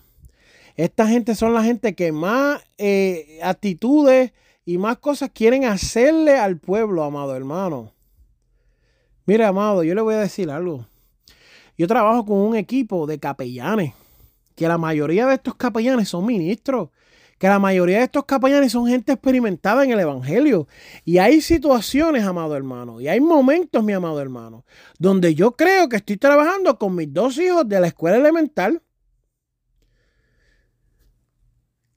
Esta 0.74 1.08
gente 1.08 1.34
son 1.34 1.54
la 1.54 1.62
gente 1.64 1.94
que 1.94 2.12
más 2.12 2.62
eh, 2.76 3.40
actitudes 3.42 4.34
y 4.66 4.76
más 4.76 4.98
cosas 4.98 5.30
quieren 5.32 5.64
hacerle 5.64 6.36
al 6.36 6.58
pueblo, 6.58 7.02
amado 7.02 7.34
hermano. 7.34 7.95
Mire, 9.26 9.44
amado, 9.44 9.82
yo 9.82 9.94
le 9.94 10.02
voy 10.02 10.14
a 10.14 10.20
decir 10.20 10.50
algo. 10.50 10.86
Yo 11.76 11.86
trabajo 11.88 12.24
con 12.24 12.38
un 12.38 12.56
equipo 12.56 13.06
de 13.06 13.18
capellanes, 13.18 13.92
que 14.54 14.68
la 14.68 14.78
mayoría 14.78 15.26
de 15.26 15.34
estos 15.34 15.56
capellanes 15.56 16.08
son 16.08 16.24
ministros, 16.24 16.90
que 17.38 17.48
la 17.48 17.58
mayoría 17.58 17.98
de 17.98 18.04
estos 18.04 18.24
capellanes 18.24 18.72
son 18.72 18.86
gente 18.86 19.12
experimentada 19.12 19.84
en 19.84 19.90
el 19.90 20.00
Evangelio. 20.00 20.68
Y 21.04 21.18
hay 21.18 21.40
situaciones, 21.40 22.24
amado 22.24 22.56
hermano, 22.56 23.00
y 23.00 23.08
hay 23.08 23.20
momentos, 23.20 23.84
mi 23.84 23.92
amado 23.92 24.20
hermano, 24.20 24.64
donde 24.98 25.34
yo 25.34 25.56
creo 25.56 25.88
que 25.88 25.96
estoy 25.96 26.16
trabajando 26.16 26.78
con 26.78 26.94
mis 26.94 27.12
dos 27.12 27.36
hijos 27.38 27.68
de 27.68 27.80
la 27.80 27.88
escuela 27.88 28.16
elemental. 28.16 28.80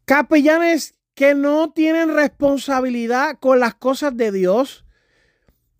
Capellanes 0.03 0.95
que 1.13 1.35
no 1.35 1.71
tienen 1.71 2.15
responsabilidad 2.15 3.37
con 3.39 3.59
las 3.59 3.75
cosas 3.75 4.17
de 4.17 4.31
Dios. 4.31 4.83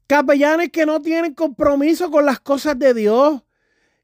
Capellanes 0.09 0.71
que 0.71 0.87
no 0.87 1.03
tienen 1.03 1.35
compromiso 1.35 2.09
con 2.09 2.25
las 2.25 2.39
cosas 2.39 2.79
de 2.79 2.95
Dios. 2.95 3.43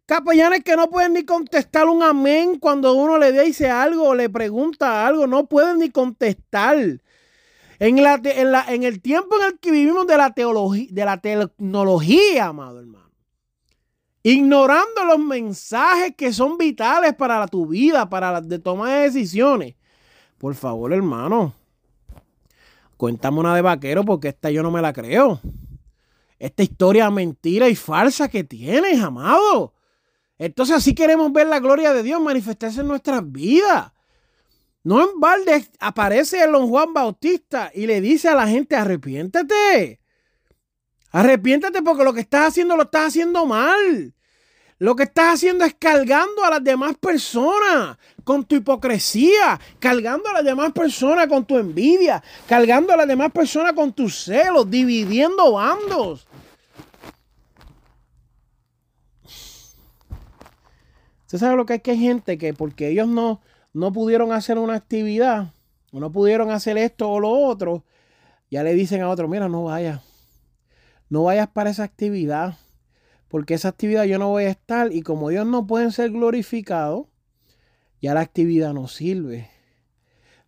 Capellanes 0.05 0.63
que 0.63 0.75
no 0.75 0.87
pueden 0.87 1.13
ni 1.13 1.25
contestar 1.25 1.87
un 1.87 2.03
amén 2.03 2.59
cuando 2.59 2.93
uno 2.93 3.17
le 3.17 3.31
dice 3.31 3.71
algo 3.71 4.09
o 4.09 4.13
le 4.13 4.29
pregunta 4.29 5.07
algo. 5.07 5.25
No 5.25 5.47
pueden 5.47 5.79
ni 5.79 5.89
contestar. 5.89 6.77
En, 7.79 8.03
la, 8.03 8.21
en, 8.67 8.83
el 8.83 9.01
tiempo 9.01 9.35
en 9.39 9.47
el 9.47 9.59
que 9.59 9.71
vivimos 9.71 10.05
de 10.05 10.15
la, 10.15 10.29
teología, 10.29 10.87
de 10.91 11.05
la 11.05 11.17
tecnología, 11.17 12.45
amado 12.45 12.81
hermano. 12.81 13.09
Ignorando 14.21 15.05
los 15.05 15.17
mensajes 15.17 16.13
que 16.15 16.31
son 16.31 16.59
vitales 16.59 17.15
para 17.15 17.47
tu 17.47 17.65
vida, 17.65 18.07
para 18.07 18.31
la 18.31 18.41
de 18.41 18.59
toma 18.59 18.93
de 18.93 19.01
decisiones. 19.09 19.73
Por 20.37 20.53
favor, 20.53 20.93
hermano. 20.93 21.55
Cuéntame 22.95 23.39
una 23.39 23.55
de 23.55 23.63
vaquero 23.63 24.05
porque 24.05 24.27
esta 24.27 24.51
yo 24.51 24.61
no 24.61 24.69
me 24.69 24.83
la 24.83 24.93
creo. 24.93 25.41
Esta 26.37 26.63
historia 26.63 27.09
mentira 27.09 27.69
y 27.69 27.75
falsa 27.75 28.27
que 28.27 28.43
tienes, 28.43 29.01
amado. 29.01 29.73
Entonces 30.37 30.75
así 30.75 30.93
queremos 30.93 31.31
ver 31.31 31.47
la 31.47 31.59
gloria 31.59 31.93
de 31.93 32.03
Dios 32.03 32.21
manifestarse 32.21 32.81
en 32.81 32.87
nuestras 32.87 33.31
vidas. 33.31 33.93
No 34.83 35.01
en 35.01 35.19
balde 35.19 35.65
aparece 35.79 36.43
el 36.43 36.51
don 36.51 36.67
Juan 36.67 36.93
Bautista 36.93 37.71
y 37.73 37.87
le 37.87 38.01
dice 38.01 38.27
a 38.27 38.35
la 38.35 38.47
gente, 38.47 38.75
arrepiéntete. 38.75 39.99
Arrepiéntete 41.11 41.81
porque 41.81 42.03
lo 42.03 42.13
que 42.13 42.19
estás 42.19 42.49
haciendo 42.49 42.75
lo 42.75 42.83
estás 42.83 43.07
haciendo 43.07 43.45
mal. 43.45 44.13
Lo 44.77 44.95
que 44.95 45.03
estás 45.03 45.35
haciendo 45.35 45.63
es 45.63 45.73
cargando 45.73 46.43
a 46.43 46.49
las 46.49 46.63
demás 46.63 46.97
personas 46.97 47.97
con 48.25 48.43
tu 48.43 48.55
hipocresía, 48.55 49.59
cargando 49.79 50.29
a 50.29 50.33
las 50.33 50.43
demás 50.43 50.73
personas 50.73 51.27
con 51.27 51.45
tu 51.45 51.57
envidia, 51.57 52.21
cargando 52.47 52.91
a 52.91 52.97
las 52.97 53.07
demás 53.07 53.31
personas 53.31 53.71
con 53.73 53.93
tus 53.93 54.25
celos, 54.25 54.69
dividiendo 54.69 55.53
bandos. 55.53 56.27
¿Usted 61.21 61.37
sabe 61.37 61.55
lo 61.55 61.65
que 61.65 61.75
es 61.75 61.81
que 61.81 61.91
hay 61.91 61.99
gente 61.99 62.37
que 62.37 62.53
porque 62.53 62.89
ellos 62.89 63.07
no, 63.07 63.41
no 63.71 63.93
pudieron 63.93 64.33
hacer 64.33 64.57
una 64.57 64.75
actividad, 64.75 65.53
o 65.93 65.99
no 66.01 66.11
pudieron 66.11 66.51
hacer 66.51 66.77
esto 66.77 67.09
o 67.09 67.21
lo 67.21 67.29
otro, 67.29 67.85
ya 68.51 68.61
le 68.61 68.73
dicen 68.73 69.01
a 69.01 69.09
otro, 69.09 69.29
mira, 69.29 69.47
no 69.47 69.63
vayas, 69.63 70.01
no 71.09 71.23
vayas 71.23 71.47
para 71.47 71.69
esa 71.69 71.83
actividad, 71.83 72.57
porque 73.27 73.53
esa 73.53 73.69
actividad 73.69 74.05
yo 74.05 74.19
no 74.19 74.29
voy 74.29 74.45
a 74.45 74.49
estar 74.49 74.91
y 74.93 75.01
como 75.01 75.31
ellos 75.31 75.45
no 75.45 75.65
pueden 75.67 75.91
ser 75.91 76.11
glorificados, 76.11 77.07
ya 78.01 78.13
la 78.13 78.21
actividad 78.21 78.73
no 78.73 78.87
sirve. 78.87 79.49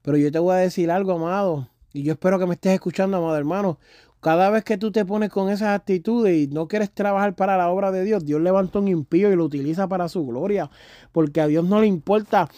Pero 0.02 0.18
yo 0.18 0.32
te 0.32 0.40
voy 0.40 0.56
a 0.56 0.60
decir 0.60 0.92
algo, 0.92 1.14
amado, 1.14 1.70
y 1.94 2.04
yo 2.04 2.14
espero 2.14 2.40
que 2.40 2.46
me 2.46 2.54
estés 2.54 2.74
escuchando, 2.74 3.18
amado 3.18 3.38
hermano. 3.38 3.80
Cada 4.20 4.50
vez 4.50 4.64
que 4.64 4.78
tú 4.78 4.92
te 4.92 5.06
pones 5.06 5.30
con 5.30 5.50
esas 5.50 5.70
actitudes 5.70 6.38
y 6.38 6.48
no 6.48 6.68
quieres 6.68 6.92
trabajar 6.92 7.36
para 7.36 7.56
la 7.58 7.70
obra 7.70 7.92
de 7.92 8.04
Dios, 8.04 8.26
Dios 8.26 8.42
levanta 8.42 8.80
un 8.80 8.88
impío 8.88 9.32
y 9.32 9.36
lo 9.36 9.46
utiliza 9.46 9.88
para 9.88 10.10
su 10.10 10.26
gloria, 10.26 10.70
porque 11.12 11.40
a 11.40 11.48
Dios 11.48 11.66
no 11.66 11.80
le 11.80 11.88
importa 11.88 12.50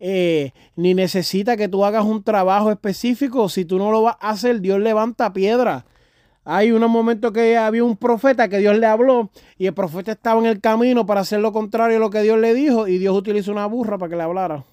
eh, 0.00 0.52
ni 0.76 0.92
necesita 0.92 1.56
que 1.56 1.68
tú 1.68 1.84
hagas 1.84 2.04
un 2.04 2.22
trabajo 2.22 2.70
específico. 2.70 3.48
Si 3.48 3.64
tú 3.64 3.78
no 3.78 3.90
lo 3.90 4.02
vas 4.02 4.16
a 4.20 4.30
hacer, 4.30 4.60
Dios 4.60 4.80
levanta 4.80 5.32
piedra. 5.32 5.86
Hay 6.44 6.72
unos 6.72 6.90
momentos 6.90 7.32
que 7.32 7.56
había 7.56 7.82
un 7.82 7.96
profeta 7.96 8.48
que 8.48 8.58
Dios 8.58 8.76
le 8.76 8.86
habló 8.86 9.30
y 9.56 9.66
el 9.66 9.72
profeta 9.72 10.12
estaba 10.12 10.40
en 10.40 10.46
el 10.46 10.60
camino 10.60 11.06
para 11.06 11.20
hacer 11.20 11.40
lo 11.40 11.52
contrario 11.52 11.96
a 11.96 12.00
lo 12.00 12.10
que 12.10 12.20
Dios 12.20 12.38
le 12.38 12.52
dijo 12.52 12.86
y 12.86 12.98
Dios 12.98 13.16
utilizó 13.16 13.52
una 13.52 13.66
burra 13.66 13.96
para 13.96 14.10
que 14.10 14.16
le 14.16 14.22
hablara. 14.22 14.64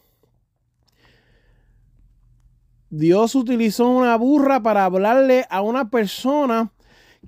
Dios 2.89 3.35
utilizó 3.35 3.87
una 3.87 4.17
burra 4.17 4.61
para 4.61 4.83
hablarle 4.83 5.45
a 5.49 5.61
una 5.61 5.89
persona 5.89 6.73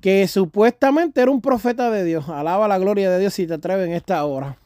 que 0.01 0.27
supuestamente 0.27 1.21
era 1.21 1.31
un 1.31 1.39
profeta 1.39 1.89
de 1.89 2.03
Dios. 2.03 2.27
Alaba 2.27 2.67
la 2.67 2.77
gloria 2.77 3.09
de 3.09 3.19
Dios 3.19 3.33
si 3.33 3.47
te 3.47 3.53
atreves 3.53 3.87
en 3.87 3.93
esta 3.93 4.25
hora. 4.25 4.57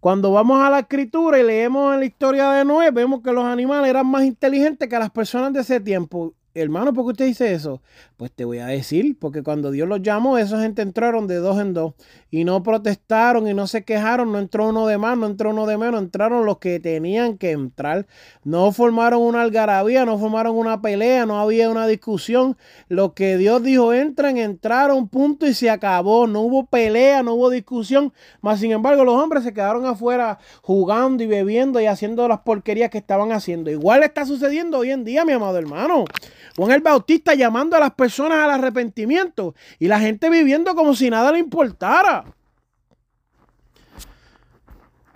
Cuando 0.00 0.32
vamos 0.32 0.60
a 0.60 0.70
la 0.70 0.80
escritura 0.80 1.38
y 1.38 1.44
leemos 1.44 1.94
en 1.94 2.00
la 2.00 2.06
historia 2.06 2.50
de 2.50 2.64
Noé, 2.64 2.90
vemos 2.90 3.22
que 3.22 3.32
los 3.32 3.44
animales 3.44 3.90
eran 3.90 4.06
más 4.08 4.24
inteligentes 4.24 4.88
que 4.88 4.98
las 4.98 5.10
personas 5.10 5.52
de 5.52 5.60
ese 5.60 5.78
tiempo 5.80 6.34
hermano, 6.60 6.92
¿por 6.92 7.04
qué 7.04 7.10
usted 7.12 7.26
dice 7.26 7.52
eso? 7.52 7.82
Pues 8.16 8.32
te 8.32 8.44
voy 8.44 8.58
a 8.58 8.66
decir, 8.66 9.16
porque 9.18 9.42
cuando 9.42 9.70
Dios 9.70 9.88
los 9.88 10.02
llamó, 10.02 10.38
esa 10.38 10.60
gente 10.60 10.82
entraron 10.82 11.26
de 11.26 11.36
dos 11.36 11.60
en 11.60 11.74
dos 11.74 11.94
y 12.30 12.44
no 12.44 12.62
protestaron 12.62 13.48
y 13.48 13.54
no 13.54 13.66
se 13.66 13.84
quejaron, 13.84 14.32
no 14.32 14.38
entró 14.38 14.68
uno 14.68 14.86
de 14.86 14.98
más, 14.98 15.16
no 15.16 15.26
entró 15.26 15.50
uno 15.50 15.66
de 15.66 15.78
menos, 15.78 16.02
entraron 16.02 16.44
los 16.44 16.58
que 16.58 16.80
tenían 16.80 17.38
que 17.38 17.52
entrar. 17.52 18.06
No 18.44 18.72
formaron 18.72 19.22
una 19.22 19.42
algarabía, 19.42 20.04
no 20.04 20.18
formaron 20.18 20.56
una 20.56 20.82
pelea, 20.82 21.26
no 21.26 21.40
había 21.40 21.70
una 21.70 21.86
discusión. 21.86 22.56
Lo 22.88 23.14
que 23.14 23.36
Dios 23.36 23.62
dijo, 23.62 23.92
entran, 23.92 24.36
entraron, 24.38 25.08
punto 25.08 25.46
y 25.46 25.54
se 25.54 25.70
acabó. 25.70 26.26
No 26.26 26.40
hubo 26.40 26.66
pelea, 26.66 27.22
no 27.22 27.34
hubo 27.34 27.50
discusión. 27.50 28.12
Más 28.40 28.60
sin 28.60 28.72
embargo, 28.72 29.04
los 29.04 29.14
hombres 29.14 29.44
se 29.44 29.54
quedaron 29.54 29.86
afuera 29.86 30.38
jugando 30.62 31.22
y 31.22 31.26
bebiendo 31.26 31.80
y 31.80 31.86
haciendo 31.86 32.26
las 32.28 32.40
porquerías 32.40 32.90
que 32.90 32.98
estaban 32.98 33.32
haciendo. 33.32 33.70
Igual 33.70 34.02
está 34.02 34.26
sucediendo 34.26 34.78
hoy 34.78 34.90
en 34.90 35.04
día, 35.04 35.24
mi 35.24 35.32
amado 35.32 35.58
hermano. 35.58 36.04
Juan 36.56 36.70
el 36.70 36.80
Bautista 36.80 37.34
llamando 37.34 37.76
a 37.76 37.80
las 37.80 37.92
personas 37.92 38.38
al 38.38 38.50
arrepentimiento 38.50 39.54
y 39.78 39.88
la 39.88 40.00
gente 40.00 40.30
viviendo 40.30 40.74
como 40.74 40.94
si 40.94 41.10
nada 41.10 41.30
le 41.32 41.38
importara. 41.38 42.24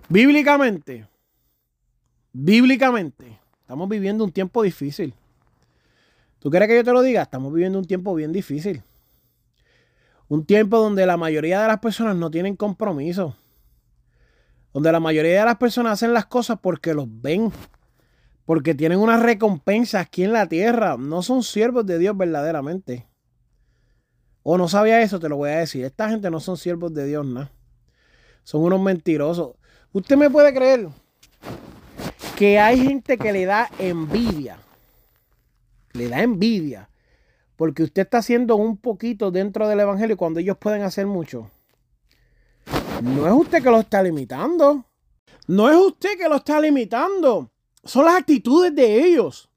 Bíblicamente, 0.07 1.07
bíblicamente, 2.31 3.39
estamos 3.61 3.89
viviendo 3.89 4.23
un 4.23 4.31
tiempo 4.31 4.61
difícil. 4.61 5.15
¿Tú 6.39 6.49
quieres 6.49 6.67
que 6.67 6.75
yo 6.75 6.83
te 6.83 6.91
lo 6.91 7.01
diga? 7.01 7.21
Estamos 7.21 7.53
viviendo 7.53 7.79
un 7.79 7.85
tiempo 7.85 8.13
bien 8.13 8.31
difícil. 8.31 8.83
Un 10.27 10.45
tiempo 10.45 10.77
donde 10.79 11.05
la 11.05 11.17
mayoría 11.17 11.61
de 11.61 11.67
las 11.67 11.79
personas 11.79 12.15
no 12.15 12.29
tienen 12.29 12.55
compromiso. 12.55 13.35
Donde 14.73 14.91
la 14.91 14.99
mayoría 14.99 15.39
de 15.39 15.45
las 15.45 15.57
personas 15.57 15.93
hacen 15.93 16.13
las 16.13 16.25
cosas 16.25 16.59
porque 16.61 16.93
los 16.93 17.05
ven 17.07 17.51
porque 18.51 18.75
tienen 18.75 18.99
una 18.99 19.15
recompensa 19.15 20.01
aquí 20.01 20.25
en 20.25 20.33
la 20.33 20.45
tierra. 20.45 20.97
No 20.97 21.23
son 21.23 21.41
siervos 21.41 21.85
de 21.85 21.97
Dios 21.97 22.17
verdaderamente. 22.17 23.07
O 24.43 24.57
no 24.57 24.67
sabía 24.67 25.01
eso, 25.01 25.21
te 25.21 25.29
lo 25.29 25.37
voy 25.37 25.51
a 25.51 25.59
decir. 25.59 25.85
Esta 25.85 26.09
gente 26.09 26.29
no 26.29 26.41
son 26.41 26.57
siervos 26.57 26.93
de 26.93 27.05
Dios, 27.05 27.25
¿no? 27.25 27.49
Son 28.43 28.61
unos 28.61 28.81
mentirosos. 28.81 29.55
Usted 29.93 30.17
me 30.17 30.29
puede 30.29 30.53
creer 30.53 30.89
que 32.35 32.59
hay 32.59 32.77
gente 32.85 33.17
que 33.17 33.31
le 33.31 33.45
da 33.45 33.69
envidia. 33.79 34.59
Le 35.93 36.09
da 36.09 36.21
envidia. 36.21 36.89
Porque 37.55 37.83
usted 37.83 38.01
está 38.01 38.17
haciendo 38.17 38.57
un 38.57 38.75
poquito 38.75 39.31
dentro 39.31 39.69
del 39.69 39.79
Evangelio 39.79 40.17
cuando 40.17 40.41
ellos 40.41 40.57
pueden 40.57 40.81
hacer 40.81 41.07
mucho. 41.07 41.49
No 43.01 43.27
es 43.27 43.33
usted 43.33 43.63
que 43.63 43.71
lo 43.71 43.79
está 43.79 44.03
limitando. 44.03 44.83
No 45.47 45.69
es 45.69 45.77
usted 45.77 46.17
que 46.17 46.27
lo 46.27 46.35
está 46.35 46.59
limitando 46.59 47.49
son 47.83 48.05
las 48.05 48.15
actitudes 48.15 48.73
de 48.75 49.05
ellos. 49.05 49.49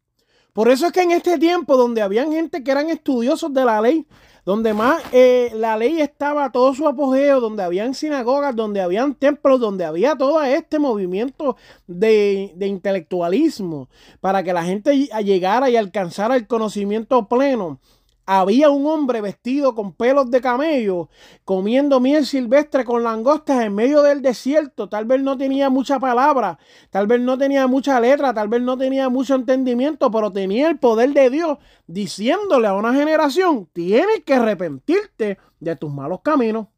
Por 0.53 0.69
eso 0.69 0.87
es 0.87 0.93
que 0.93 1.03
en 1.03 1.11
este 1.11 1.37
tiempo 1.39 1.77
donde 1.77 2.01
habían 2.01 2.33
gente 2.33 2.63
que 2.63 2.71
eran 2.71 2.89
estudiosos 2.89 3.53
de 3.53 3.65
la 3.65 3.81
ley, 3.81 4.07
donde 4.45 4.73
más 4.75 5.03
eh, 5.13 5.51
la 5.55 5.77
ley 5.77 6.01
estaba 6.01 6.53
todo 6.53 6.75
su 6.75 6.87
apogeo, 6.87 7.41
donde 7.41 7.63
habían 7.63 7.95
sinagogas, 7.95 8.55
donde 8.55 8.81
habían 8.81 9.15
templos, 9.15 9.59
donde 9.59 9.85
había 9.85 10.17
todo 10.17 10.43
este 10.43 10.79
movimiento 10.79 11.57
de, 11.87 12.53
de 12.55 12.67
intelectualismo 12.67 13.89
para 14.21 14.43
que 14.43 14.53
la 14.53 14.65
gente 14.65 14.97
llegara 14.97 15.71
y 15.71 15.77
alcanzara 15.77 16.37
el 16.37 16.47
conocimiento 16.47 17.27
pleno 17.27 17.81
había 18.27 18.71
un 18.71 18.87
hombre 18.87 19.21
vestido 19.21 19.75
con 19.75 19.93
pelos 19.93 20.31
de 20.31 20.41
camello 20.41 21.11
comiendo 21.45 22.01
miel 22.01 22.25
silvestre 22.25 22.85
con 22.85 23.03
langostas 23.03 23.63
en 23.65 23.75
medio 23.75 24.03
del 24.03 24.23
desierto. 24.23 24.89
Tal 24.89 25.05
vez 25.05 25.23
no 25.23 25.37
tenía 25.37 25.69
mucha 25.71 25.99
palabra, 25.99 26.59
tal 26.91 27.07
vez 27.07 27.21
no 27.21 27.37
tenía 27.37 27.67
mucha 27.67 28.01
letra, 28.01 28.33
tal 28.33 28.49
vez 28.49 28.63
no 28.63 28.79
tenía 28.79 29.09
mucho 29.09 29.35
entendimiento, 29.35 30.11
pero 30.11 30.33
tenía 30.33 30.69
el 30.69 30.79
poder 30.79 31.13
de 31.13 31.31
Dios 31.31 31.59
diciéndole 31.87 32.67
a 32.67 32.75
una 32.75 32.95
generación, 32.95 33.69
tienes 33.73 34.25
que 34.25 34.35
arrepentirte 34.35 35.39
de 35.61 35.77
tus 35.77 35.93
malos 35.93 36.21
caminos. 36.23 36.69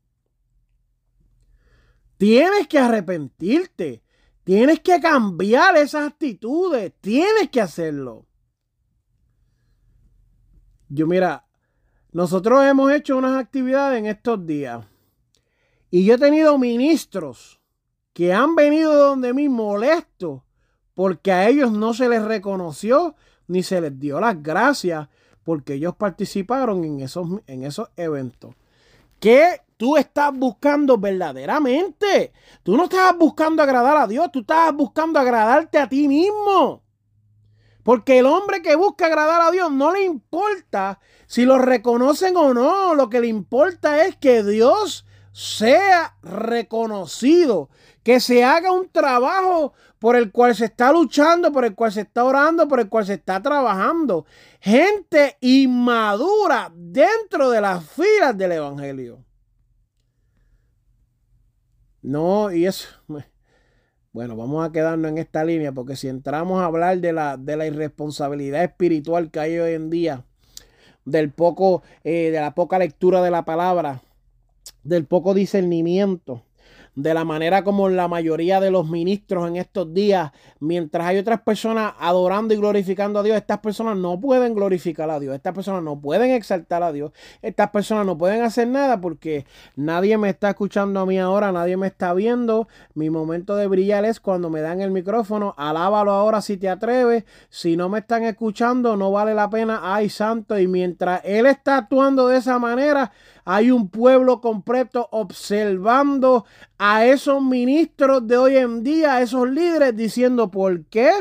Tienes 2.16 2.66
que 2.66 2.78
arrepentirte. 2.78 4.02
Tienes 4.44 4.80
que 4.80 5.00
cambiar 5.00 5.76
esas 5.76 6.08
actitudes. 6.08 6.92
Tienes 7.00 7.50
que 7.50 7.60
hacerlo. 7.60 8.26
Yo 10.88 11.06
mira, 11.06 11.44
nosotros 12.12 12.64
hemos 12.64 12.92
hecho 12.92 13.16
unas 13.16 13.38
actividades 13.38 13.98
en 13.98 14.06
estos 14.06 14.46
días. 14.46 14.84
Y 15.90 16.04
yo 16.04 16.14
he 16.14 16.18
tenido 16.18 16.58
ministros 16.58 17.60
que 18.12 18.32
han 18.32 18.54
venido 18.54 18.94
donde 18.94 19.34
mí 19.34 19.48
molestos 19.48 20.42
porque 20.94 21.30
a 21.32 21.48
ellos 21.48 21.72
no 21.72 21.92
se 21.92 22.08
les 22.08 22.22
reconoció 22.22 23.14
ni 23.46 23.62
se 23.62 23.80
les 23.80 23.98
dio 23.98 24.18
las 24.18 24.42
gracias 24.42 25.08
porque 25.44 25.74
ellos 25.74 25.94
participaron 25.94 26.84
en 26.84 27.00
esos, 27.00 27.28
en 27.46 27.64
esos 27.64 27.90
eventos. 27.96 28.54
¿Qué 29.20 29.60
tú 29.76 29.96
estás 29.96 30.32
buscando 30.34 30.98
verdaderamente? 30.98 32.32
Tú 32.62 32.76
no 32.76 32.84
estabas 32.84 33.16
buscando 33.18 33.62
agradar 33.62 33.96
a 33.96 34.06
Dios, 34.06 34.30
tú 34.32 34.40
estabas 34.40 34.74
buscando 34.74 35.18
agradarte 35.18 35.78
a 35.78 35.88
ti 35.88 36.08
mismo. 36.08 36.82
Porque 37.86 38.18
el 38.18 38.26
hombre 38.26 38.62
que 38.62 38.74
busca 38.74 39.06
agradar 39.06 39.40
a 39.40 39.52
Dios 39.52 39.70
no 39.70 39.92
le 39.92 40.02
importa 40.02 40.98
si 41.28 41.44
lo 41.44 41.56
reconocen 41.56 42.36
o 42.36 42.52
no. 42.52 42.96
Lo 42.96 43.08
que 43.08 43.20
le 43.20 43.28
importa 43.28 44.04
es 44.04 44.16
que 44.16 44.42
Dios 44.42 45.06
sea 45.30 46.16
reconocido, 46.20 47.70
que 48.02 48.18
se 48.18 48.42
haga 48.42 48.72
un 48.72 48.88
trabajo 48.88 49.72
por 50.00 50.16
el 50.16 50.32
cual 50.32 50.56
se 50.56 50.64
está 50.64 50.90
luchando, 50.90 51.52
por 51.52 51.64
el 51.64 51.76
cual 51.76 51.92
se 51.92 52.00
está 52.00 52.24
orando, 52.24 52.66
por 52.66 52.80
el 52.80 52.88
cual 52.88 53.06
se 53.06 53.14
está 53.14 53.40
trabajando. 53.40 54.26
Gente 54.58 55.36
inmadura 55.40 56.72
dentro 56.74 57.50
de 57.50 57.60
las 57.60 57.88
filas 57.88 58.36
del 58.36 58.50
Evangelio. 58.50 59.24
No, 62.02 62.50
y 62.50 62.66
eso... 62.66 62.88
Bueno, 64.16 64.34
vamos 64.34 64.66
a 64.66 64.72
quedarnos 64.72 65.10
en 65.10 65.18
esta 65.18 65.44
línea 65.44 65.72
porque 65.72 65.94
si 65.94 66.08
entramos 66.08 66.62
a 66.62 66.64
hablar 66.64 67.00
de 67.00 67.12
la, 67.12 67.36
de 67.36 67.54
la 67.54 67.66
irresponsabilidad 67.66 68.64
espiritual 68.64 69.30
que 69.30 69.40
hay 69.40 69.58
hoy 69.58 69.74
en 69.74 69.90
día, 69.90 70.24
del 71.04 71.30
poco, 71.30 71.82
eh, 72.02 72.30
de 72.30 72.40
la 72.40 72.54
poca 72.54 72.78
lectura 72.78 73.20
de 73.20 73.30
la 73.30 73.44
palabra, 73.44 74.00
del 74.82 75.04
poco 75.04 75.34
discernimiento, 75.34 76.45
de 76.96 77.14
la 77.14 77.24
manera 77.24 77.62
como 77.62 77.88
la 77.88 78.08
mayoría 78.08 78.58
de 78.58 78.70
los 78.70 78.88
ministros 78.88 79.48
en 79.48 79.56
estos 79.56 79.94
días, 79.94 80.32
mientras 80.58 81.06
hay 81.06 81.18
otras 81.18 81.42
personas 81.42 81.94
adorando 82.00 82.52
y 82.52 82.56
glorificando 82.56 83.20
a 83.20 83.22
Dios, 83.22 83.36
estas 83.36 83.58
personas 83.58 83.96
no 83.96 84.18
pueden 84.20 84.54
glorificar 84.54 85.08
a 85.10 85.20
Dios, 85.20 85.34
estas 85.34 85.54
personas 85.54 85.82
no 85.82 86.00
pueden 86.00 86.32
exaltar 86.32 86.82
a 86.82 86.92
Dios, 86.92 87.12
estas 87.42 87.70
personas 87.70 88.04
no 88.04 88.18
pueden 88.18 88.42
hacer 88.42 88.66
nada 88.66 89.00
porque 89.00 89.46
nadie 89.76 90.18
me 90.18 90.30
está 90.30 90.50
escuchando 90.50 90.98
a 90.98 91.06
mí 91.06 91.18
ahora, 91.18 91.52
nadie 91.52 91.76
me 91.76 91.86
está 91.86 92.14
viendo. 92.14 92.66
Mi 92.94 93.10
momento 93.10 93.54
de 93.56 93.66
brillar 93.66 94.04
es 94.04 94.18
cuando 94.18 94.50
me 94.50 94.60
dan 94.60 94.80
el 94.80 94.90
micrófono, 94.90 95.54
alábalo 95.56 96.10
ahora 96.10 96.40
si 96.40 96.56
te 96.56 96.68
atreves, 96.68 97.24
si 97.48 97.76
no 97.76 97.88
me 97.88 98.00
están 98.00 98.24
escuchando 98.24 98.56
no 98.96 99.12
vale 99.12 99.34
la 99.34 99.50
pena, 99.50 99.80
ay 99.82 100.08
santo, 100.08 100.58
y 100.58 100.66
mientras 100.66 101.20
Él 101.24 101.46
está 101.46 101.76
actuando 101.78 102.28
de 102.28 102.38
esa 102.38 102.58
manera, 102.58 103.12
hay 103.46 103.70
un 103.70 103.88
pueblo 103.88 104.40
completo 104.40 105.08
observando 105.12 106.44
a 106.78 107.06
esos 107.06 107.40
ministros 107.40 108.26
de 108.26 108.36
hoy 108.36 108.56
en 108.56 108.82
día, 108.82 109.14
a 109.14 109.22
esos 109.22 109.48
líderes, 109.48 109.96
diciendo, 109.96 110.50
¿por 110.50 110.84
qué 110.86 111.12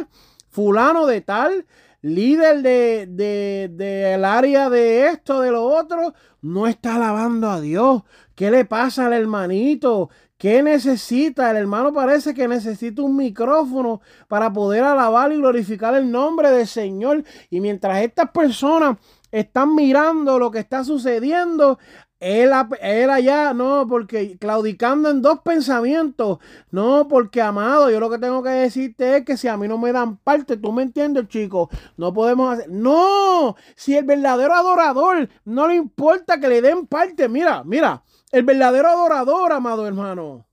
fulano 0.49 1.05
de 1.05 1.21
tal, 1.21 1.67
líder 2.01 2.63
del 2.63 3.15
de, 3.15 3.69
de, 3.71 4.25
área 4.25 4.71
de 4.71 5.05
esto, 5.05 5.39
de 5.39 5.51
lo 5.51 5.65
otro, 5.65 6.15
no 6.41 6.65
está 6.65 6.95
alabando 6.95 7.47
a 7.51 7.61
Dios? 7.61 8.01
¿Qué 8.33 8.49
le 8.49 8.65
pasa 8.65 9.05
al 9.05 9.13
hermanito? 9.13 10.09
¿Qué 10.39 10.63
necesita? 10.63 11.51
El 11.51 11.57
hermano 11.57 11.93
parece 11.93 12.33
que 12.33 12.47
necesita 12.47 13.03
un 13.03 13.15
micrófono 13.15 14.01
para 14.27 14.51
poder 14.51 14.83
alabar 14.83 15.31
y 15.31 15.37
glorificar 15.37 15.93
el 15.93 16.11
nombre 16.11 16.49
del 16.49 16.67
Señor. 16.67 17.23
Y 17.51 17.61
mientras 17.61 18.01
estas 18.01 18.31
personas 18.31 18.97
están 19.31 19.75
mirando 19.75 20.39
lo 20.39 20.51
que 20.51 20.59
está 20.59 20.83
sucediendo, 20.83 21.77
él, 22.19 22.53
allá, 22.53 23.53
no, 23.53 23.85
porque 23.87 24.37
claudicando 24.37 25.09
en 25.09 25.21
dos 25.21 25.41
pensamientos, 25.41 26.39
no, 26.71 27.07
porque 27.07 27.41
amado, 27.41 27.91
yo 27.91 27.99
lo 27.99 28.09
que 28.09 28.17
tengo 28.17 28.41
que 28.41 28.49
decirte 28.49 29.17
es 29.17 29.25
que 29.25 29.37
si 29.37 29.47
a 29.47 29.57
mí 29.57 29.67
no 29.67 29.77
me 29.77 29.91
dan 29.91 30.17
parte, 30.17 30.57
tú 30.57 30.71
me 30.71 30.83
entiendes, 30.83 31.27
chico, 31.27 31.69
no 31.97 32.13
podemos 32.13 32.53
hacer, 32.53 32.69
no, 32.69 33.55
si 33.75 33.95
el 33.95 34.05
verdadero 34.05 34.53
adorador 34.53 35.29
no 35.43 35.67
le 35.67 35.75
importa 35.75 36.39
que 36.39 36.47
le 36.47 36.61
den 36.61 36.87
parte, 36.87 37.27
mira, 37.27 37.63
mira, 37.63 38.03
el 38.31 38.43
verdadero 38.43 38.87
adorador, 38.89 39.51
amado 39.51 39.85
hermano, 39.85 40.47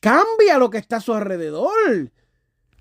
cambia 0.00 0.58
lo 0.58 0.70
que 0.70 0.78
está 0.78 0.96
a 0.96 1.00
su 1.00 1.12
alrededor. 1.12 2.10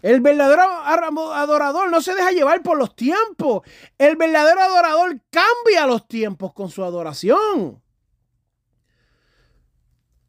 El 0.02 0.22
verdadero 0.22 0.64
adorador 0.64 1.92
no 1.92 2.02
se 2.02 2.16
deja 2.16 2.32
llevar 2.32 2.64
por 2.64 2.78
los 2.78 2.96
tiempos. 2.96 3.62
El 3.98 4.16
verdadero 4.16 4.62
adorador 4.62 5.20
cambia 5.30 5.86
los 5.86 6.08
tiempos 6.08 6.54
con 6.54 6.70
su 6.70 6.84
adoración. 6.84 7.82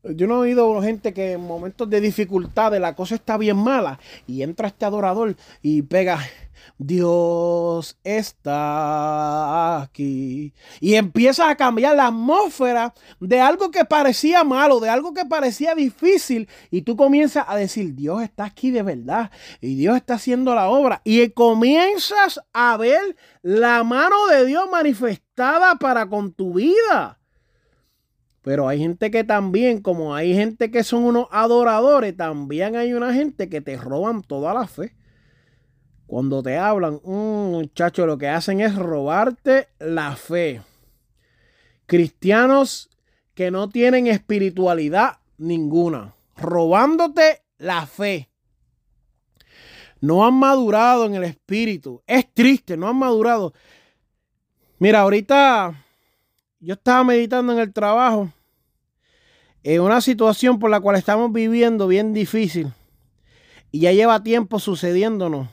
Yo 0.05 0.27
no 0.27 0.35
he 0.45 0.49
oído 0.49 0.83
gente 0.83 1.15
que 1.15 1.33
en 1.33 1.43
momentos 1.43 1.89
de 1.89 2.01
dificultad 2.01 2.77
la 2.79 2.97
cosa 2.97 3.15
está 3.15 3.37
bien 3.39 3.57
mala 3.57 4.01
y 4.27 4.43
entra 4.43 4.67
este 4.67 4.85
adorador 4.85 5.37
y 5.63 5.83
pega, 5.83 6.19
Dios 6.79 7.99
está 8.05 9.83
aquí. 9.83 10.53
Y 10.81 10.95
empieza 10.95 11.49
a 11.49 11.57
cambiar 11.57 11.97
la 11.97 12.09
atmósfera 12.09 12.95
de 13.21 13.41
algo 13.41 13.71
que 13.71 13.85
parecía 13.85 14.45
malo, 14.45 14.81
de 14.81 14.89
algo 14.89 15.15
que 15.15 15.25
parecía 15.25 15.75
difícil. 15.75 16.49
Y 16.71 16.83
tú 16.83 16.97
comienzas 16.97 17.45
a 17.49 17.57
decir, 17.57 17.95
Dios 17.95 18.23
está 18.23 18.45
aquí 18.45 18.71
de 18.71 18.83
verdad. 18.83 19.31
Y 19.61 19.77
Dios 19.77 19.97
está 19.97 20.15
haciendo 20.15 20.55
la 20.55 20.69
obra. 20.69 21.01
Y 21.05 21.29
comienzas 21.31 22.41
a 22.53 22.77
ver 22.77 23.17
la 23.43 23.85
mano 23.85 24.27
de 24.29 24.47
Dios 24.47 24.69
manifestada 24.71 25.77
para 25.77 26.09
con 26.09 26.33
tu 26.33 26.55
vida. 26.55 27.19
Pero 28.43 28.69
hay 28.69 28.81
gente 28.81 29.11
que 29.11 29.23
también, 29.23 29.81
como 29.81 30.15
hay 30.15 30.35
gente 30.35 30.71
que 30.71 30.83
son 30.83 31.05
unos 31.05 31.29
adoradores, 31.31 32.17
también 32.17 32.75
hay 32.75 32.93
una 32.93 33.15
gente 33.15 33.49
que 33.49 33.61
te 33.61 33.77
roban 33.77 34.23
toda 34.23 34.53
la 34.53 34.67
fe. 34.67 34.95
Cuando 36.13 36.43
te 36.43 36.59
hablan, 36.59 37.01
un 37.05 37.53
muchacho, 37.53 38.05
lo 38.05 38.19
que 38.19 38.29
hacen 38.29 38.61
es 38.61 38.77
robarte 38.77 39.69
la 39.79 40.15
fe. 40.15 40.61
Cristianos 41.87 42.91
que 43.33 43.51
no 43.51 43.71
tienen 43.71 44.07
espiritualidad 44.07 45.21
ninguna, 45.39 46.15
robándote 46.37 47.41
la 47.57 47.87
fe. 47.87 48.29
No 50.03 50.27
han 50.27 50.35
madurado 50.35 51.07
en 51.07 51.15
el 51.15 51.25
espíritu. 51.25 52.03
Es 52.07 52.31
triste, 52.31 52.77
no 52.77 52.89
han 52.89 52.97
madurado. 52.97 53.55
Mira, 54.79 55.01
ahorita 55.01 55.83
yo 56.61 56.75
estaba 56.75 57.05
meditando 57.05 57.55
en 57.55 57.59
el 57.59 57.73
trabajo, 57.73 58.31
en 59.63 59.81
una 59.81 60.03
situación 60.03 60.59
por 60.59 60.69
la 60.69 60.81
cual 60.81 60.97
estamos 60.97 61.33
viviendo 61.33 61.89
bien 61.89 62.13
difícil 62.13 62.71
y 63.71 63.81
ya 63.81 63.93
lleva 63.93 64.23
tiempo 64.23 64.59
sucediéndonos 64.59 65.49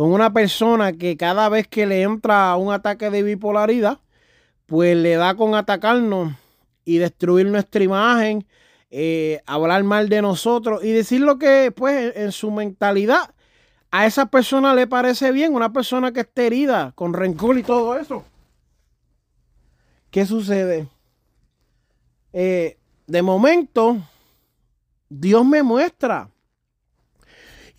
con 0.00 0.14
una 0.14 0.32
persona 0.32 0.94
que 0.94 1.18
cada 1.18 1.50
vez 1.50 1.68
que 1.68 1.84
le 1.84 2.00
entra 2.00 2.56
un 2.56 2.72
ataque 2.72 3.10
de 3.10 3.22
bipolaridad, 3.22 3.98
pues 4.64 4.96
le 4.96 5.16
da 5.16 5.34
con 5.34 5.54
atacarnos 5.54 6.32
y 6.86 6.96
destruir 6.96 7.48
nuestra 7.48 7.84
imagen, 7.84 8.46
eh, 8.90 9.42
hablar 9.44 9.84
mal 9.84 10.08
de 10.08 10.22
nosotros 10.22 10.82
y 10.82 10.90
decir 10.92 11.20
lo 11.20 11.38
que 11.38 11.70
pues 11.76 12.16
en 12.16 12.32
su 12.32 12.50
mentalidad 12.50 13.34
a 13.90 14.06
esa 14.06 14.24
persona 14.24 14.74
le 14.74 14.86
parece 14.86 15.32
bien, 15.32 15.54
una 15.54 15.70
persona 15.70 16.12
que 16.12 16.20
esté 16.20 16.46
herida 16.46 16.92
con 16.94 17.12
rencor 17.12 17.58
y 17.58 17.62
todo 17.62 17.98
eso. 17.98 18.24
¿Qué 20.10 20.24
sucede? 20.24 20.88
Eh, 22.32 22.78
de 23.06 23.20
momento, 23.20 23.98
Dios 25.10 25.44
me 25.44 25.62
muestra. 25.62 26.30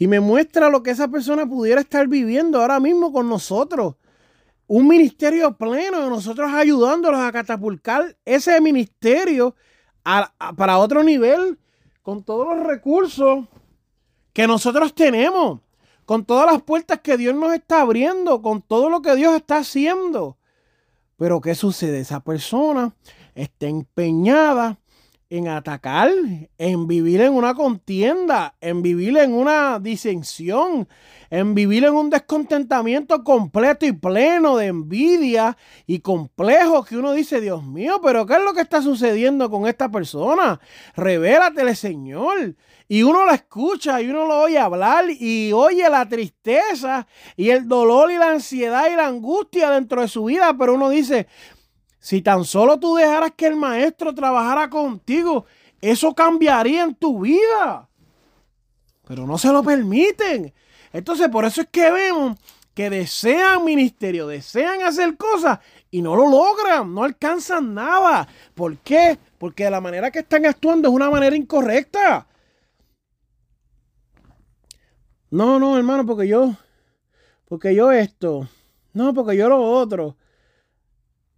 Y 0.02 0.08
me 0.08 0.20
muestra 0.20 0.68
lo 0.68 0.82
que 0.82 0.90
esa 0.90 1.10
persona 1.10 1.46
pudiera 1.46 1.80
estar 1.80 2.08
viviendo 2.08 2.60
ahora 2.60 2.80
mismo 2.80 3.14
con 3.14 3.30
nosotros. 3.30 3.98
Un 4.66 4.88
ministerio 4.88 5.56
pleno 5.56 6.10
nosotros 6.10 6.52
ayudándolos 6.52 7.20
a 7.20 7.32
catapultar 7.32 8.18
ese 8.26 8.60
ministerio 8.62 9.56
para 10.58 10.80
otro 10.80 11.04
nivel 11.04 11.60
con 12.02 12.24
todos 12.24 12.58
los 12.58 12.66
recursos 12.66 13.46
que 14.34 14.48
nosotros 14.48 14.96
tenemos, 14.96 15.60
con 16.06 16.26
todas 16.26 16.52
las 16.52 16.64
puertas 16.64 17.00
que 17.02 17.16
Dios 17.16 17.36
nos 17.36 17.54
está 17.54 17.82
abriendo, 17.82 18.42
con 18.42 18.64
todo 18.64 18.90
lo 18.90 19.04
que 19.04 19.16
Dios 19.16 19.36
está 19.36 19.58
haciendo. 19.58 20.36
Pero 21.16 21.42
¿qué 21.42 21.54
sucede? 21.54 22.00
Esa 22.00 22.22
persona 22.22 22.96
está 23.36 23.68
empeñada 23.68 24.80
en 25.32 25.48
atacar, 25.48 26.12
en 26.58 26.88
vivir 26.88 27.22
en 27.22 27.34
una 27.34 27.54
contienda, 27.54 28.54
en 28.60 28.82
vivir 28.82 29.16
en 29.18 29.32
una 29.32 29.80
disensión, 29.80 30.90
en 31.30 31.56
vivir 31.56 31.86
en 31.86 31.94
un 31.94 32.10
descontentamiento 32.10 33.24
completo 33.24 33.86
y 33.86 33.94
pleno 33.94 34.58
de 34.58 34.68
envidia 34.68 35.56
y 35.88 36.00
complejo 36.00 36.84
que 36.84 36.98
uno 36.98 37.14
dice, 37.14 37.40
Dios 37.40 37.64
mío, 37.64 38.02
pero 38.04 38.26
¿qué 38.26 38.34
es 38.34 38.44
lo 38.44 38.54
que 38.54 38.60
está 38.60 38.82
sucediendo 38.82 39.50
con 39.50 39.68
esta 39.68 39.90
persona? 39.90 40.60
Revélatele, 40.98 41.76
Señor. 41.76 42.58
Y 42.90 43.04
uno 43.04 43.26
la 43.26 43.36
escucha 43.36 44.02
y 44.02 44.10
uno 44.10 44.26
lo 44.26 44.42
oye 44.42 44.60
hablar 44.60 45.06
y 45.10 45.54
oye 45.54 45.90
la 45.90 46.10
tristeza 46.10 47.08
y 47.38 47.52
el 47.52 47.70
dolor 47.70 48.12
y 48.12 48.18
la 48.18 48.32
ansiedad 48.32 48.92
y 48.92 48.98
la 48.98 49.08
angustia 49.08 49.72
dentro 49.72 50.02
de 50.02 50.10
su 50.10 50.26
vida, 50.26 50.54
pero 50.58 50.74
uno 50.74 50.90
dice, 50.90 51.28
si 52.02 52.24
tan 52.24 52.44
solo 52.46 52.80
tú 52.80 52.96
dejaras 52.96 53.34
que 53.38 53.46
el 53.46 53.56
maestro 53.56 54.14
trabajara 54.14 54.70
contigo, 54.72 55.46
eso 55.80 56.16
cambiaría 56.16 56.84
en 56.84 56.96
tu 56.96 57.22
vida. 57.22 57.88
Pero 59.08 59.28
no 59.28 59.38
se 59.38 59.52
lo 59.52 59.62
permiten. 59.62 60.52
Entonces, 60.92 61.30
por 61.30 61.46
eso 61.46 61.62
es 61.62 61.68
que 61.72 61.92
vemos 61.92 62.40
que 62.74 62.90
desean 62.90 63.64
ministerio, 63.64 64.26
desean 64.26 64.82
hacer 64.82 65.16
cosas 65.16 65.60
y 65.92 66.02
no 66.02 66.16
lo 66.16 66.28
logran, 66.28 66.92
no 66.92 67.04
alcanzan 67.04 67.76
nada. 67.76 68.28
¿Por 68.56 68.80
qué? 68.80 69.20
Porque 69.38 69.70
la 69.70 69.80
manera 69.80 70.10
que 70.10 70.20
están 70.20 70.48
actuando 70.48 70.90
es 70.90 70.96
una 70.96 71.12
manera 71.12 71.36
incorrecta. 71.36 72.26
No, 75.30 75.60
no, 75.60 75.78
hermano, 75.78 76.04
porque 76.04 76.28
yo, 76.28 76.56
porque 77.48 77.76
yo 77.76 77.92
esto, 77.92 78.50
no, 78.94 79.14
porque 79.14 79.38
yo 79.38 79.48
lo 79.50 79.62
otro. 79.62 80.18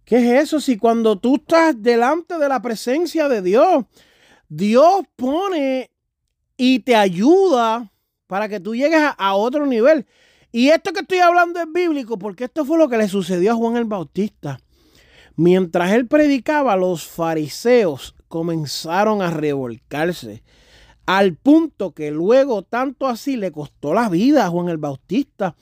¿Qué 0.04 0.16
es 0.16 0.44
eso? 0.44 0.60
Si 0.60 0.76
cuando 0.76 1.18
tú 1.18 1.36
estás 1.36 1.80
delante 1.80 2.38
de 2.38 2.48
la 2.48 2.60
presencia 2.60 3.28
de 3.28 3.42
Dios, 3.42 3.84
Dios 4.48 5.04
pone 5.16 5.90
y 6.56 6.80
te 6.80 6.94
ayuda 6.94 7.90
para 8.26 8.48
que 8.48 8.60
tú 8.60 8.74
llegues 8.74 9.00
a, 9.16 9.34
otro 9.34 9.66
nivel. 9.66 10.06
Y 10.52 10.68
esto 10.68 10.92
que 10.92 11.00
estoy 11.00 11.18
hablando 11.18 11.60
es 11.60 11.66
bíblico 11.72 12.18
porque 12.18 12.44
esto 12.44 12.64
fue 12.64 12.78
lo 12.78 12.88
que 12.88 12.98
le 12.98 13.08
sucedió 13.08 13.52
a 13.52 13.56
Juan 13.56 13.76
el 13.76 13.84
Bautista. 13.86 14.60
Mientras 15.36 15.92
él 15.92 16.06
predicaba, 16.06 16.76
los 16.76 17.06
fariseos 17.06 18.14
comenzaron 18.28 19.22
a 19.22 19.30
revolcarse 19.30 20.42
al 21.06 21.34
punto 21.34 21.92
que 21.92 22.10
luego 22.10 22.62
tanto 22.62 23.06
así 23.06 23.36
le 23.36 23.52
costó 23.52 23.94
la 23.94 24.08
vida 24.08 24.46
a 24.46 24.48
Juan 24.48 24.68
el 24.68 24.78
Bautista. 24.78 25.56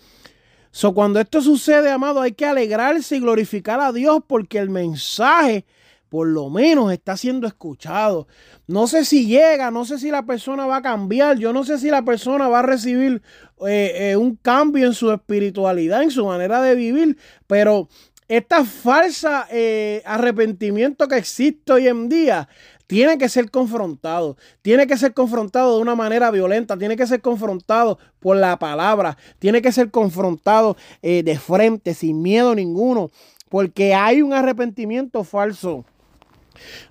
So, 0.73 0.95
cuando 0.95 1.21
esto 1.21 1.41
sucede, 1.43 1.91
amado, 1.91 2.21
hay 2.21 2.33
que 2.33 2.47
alegrarse 2.47 3.17
y 3.17 3.21
glorificar 3.21 3.79
a 3.79 3.93
Dios 3.93 4.21
porque 4.27 4.59
el 4.59 4.71
mensaje 4.71 5.67
por 6.09 6.27
lo 6.27 6.51
menos 6.51 6.93
está 6.93 7.17
siendo 7.17 7.47
escuchado. 7.47 8.27
No 8.67 8.87
sé 8.87 9.07
si 9.07 9.27
llega, 9.27 9.71
no 9.71 9.87
sé 9.87 9.99
si 9.99 10.11
la 10.11 10.27
persona 10.27 10.67
va 10.67 10.77
a 10.77 10.83
cambiar, 10.83 11.39
yo 11.39 11.55
no 11.55 11.65
sé 11.65 11.79
si 11.79 11.89
la 11.89 12.05
persona 12.05 12.49
va 12.49 12.59
a 12.59 12.63
recibir 12.63 13.23
eh, 13.67 14.11
eh, 14.11 14.17
un 14.17 14.37
cambio 14.37 14.87
en 14.87 14.93
su 14.93 15.11
espiritualidad, 15.11 16.03
en 16.03 16.11
su 16.11 16.27
manera 16.27 16.61
de 16.61 16.75
vivir, 16.75 17.17
pero 17.47 17.89
esta 18.29 18.63
falsa 18.65 19.47
eh, 19.51 20.03
arrepentimiento 20.05 21.09
que 21.09 21.17
existe 21.17 21.73
hoy 21.73 21.89
en 21.89 22.11
día 22.11 22.47
tiene 22.93 23.17
que 23.17 23.31
ser 23.31 23.51
confrontado, 23.51 24.37
tiene 24.61 24.87
que 24.87 24.99
ser 24.99 25.15
confrontado 25.15 25.77
de 25.77 25.81
una 25.81 25.95
manera 25.95 26.31
violenta, 26.31 26.77
tiene 26.77 26.95
que 26.95 27.07
ser 27.07 27.23
confrontado 27.23 27.99
por 28.21 28.37
la 28.37 28.59
palabra, 28.59 29.17
tiene 29.39 29.63
que 29.63 29.73
ser 29.73 29.91
confrontado 29.91 30.77
eh, 31.01 31.23
de 31.23 31.39
frente, 31.39 31.95
sin 31.95 32.21
miedo 32.21 32.55
ninguno, 32.55 33.11
porque 33.49 33.95
hay 33.95 34.21
un 34.21 34.35
arrepentimiento 34.35 35.25
falso. 35.25 35.87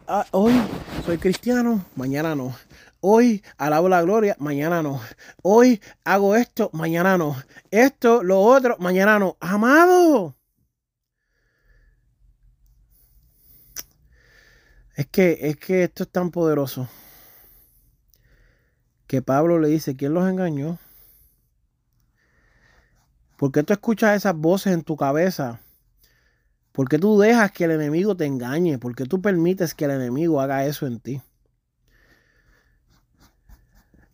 Ah, 0.07 0.25
hoy 0.31 0.53
soy 1.05 1.19
cristiano, 1.19 1.85
mañana 1.95 2.33
no. 2.33 2.55
Hoy 2.99 3.43
alabo 3.59 3.87
la 3.87 4.01
gloria, 4.01 4.35
mañana 4.39 4.81
no. 4.81 4.99
Hoy 5.43 5.81
hago 6.03 6.35
esto, 6.35 6.71
mañana 6.73 7.15
no. 7.19 7.35
Esto, 7.69 8.23
lo 8.23 8.39
otro, 8.39 8.75
mañana 8.79 9.19
no. 9.19 9.37
Amado. 9.39 10.35
Es 14.95 15.08
que, 15.08 15.39
es 15.41 15.58
que 15.58 15.84
esto 15.84 16.04
es 16.04 16.10
tan 16.10 16.32
poderoso 16.32 16.88
que 19.08 19.21
Pablo 19.21 19.60
le 19.60 19.67
dice, 19.67 19.95
¿quién 19.95 20.13
los 20.13 20.30
engañó? 20.30 20.80
¿Por 23.38 23.51
qué 23.51 23.63
tú 23.63 23.73
escuchas 23.73 24.15
esas 24.15 24.36
voces 24.36 24.73
en 24.73 24.84
tu 24.84 24.95
cabeza? 24.95 25.60
¿Por 26.71 26.88
qué 26.88 26.97
tú 26.97 27.19
dejas 27.19 27.51
que 27.51 27.65
el 27.65 27.71
enemigo 27.71 28.15
te 28.15 28.25
engañe? 28.25 28.77
¿Por 28.77 28.95
qué 28.95 29.06
tú 29.06 29.21
permites 29.21 29.73
que 29.73 29.86
el 29.86 29.91
enemigo 29.91 30.39
haga 30.39 30.65
eso 30.65 30.88
en 30.88 30.99
ti? 30.99 31.21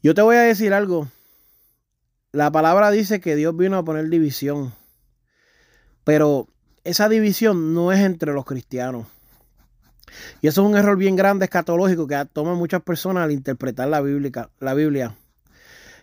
Yo 0.02 0.14
te 0.14 0.22
voy 0.22 0.38
a 0.38 0.42
decir 0.42 0.74
algo. 0.74 1.08
La 2.32 2.52
palabra 2.52 2.90
dice 2.90 3.20
que 3.20 3.36
Dios 3.36 3.56
vino 3.56 3.78
a 3.78 3.84
poner 3.84 4.10
división. 4.10 4.74
Pero 6.04 6.48
esa 6.84 7.10
división 7.10 7.74
no 7.74 7.92
es 7.92 8.00
entre 8.00 8.34
los 8.34 8.46
cristianos. 8.46 9.08
Y 10.42 10.48
eso 10.48 10.62
es 10.62 10.68
un 10.68 10.78
error 10.78 10.98
bien 10.98 11.16
grande 11.16 11.46
escatológico 11.46 12.08
que 12.08 12.24
toma 12.32 12.56
muchas 12.56 12.82
personas 12.82 13.24
al 13.24 13.32
interpretar 13.32 13.88
la, 13.88 14.02
Biblia, 14.02 14.50
la 14.60 14.74
Biblia. 14.74 15.16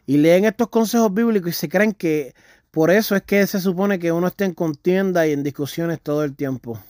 Y 0.07 0.19
leen 0.19 0.45
estos 0.45 0.69
consejos 0.69 1.13
bíblicos 1.13 1.51
y 1.51 1.53
se 1.53 1.69
creen 1.69 1.93
que 1.93 2.35
por 2.71 2.91
eso 2.91 3.15
es 3.17 3.23
que 3.23 3.47
se 3.47 3.61
supone 3.61 3.99
que 3.99 4.13
uno 4.13 4.27
esté 4.27 4.45
en 4.45 4.55
contienda 4.55 5.27
y 5.27 5.33
en 5.33 5.43
discusiones 5.43 6.01
todo 6.01 6.25
el 6.25 6.35
tiempo. 6.35 6.83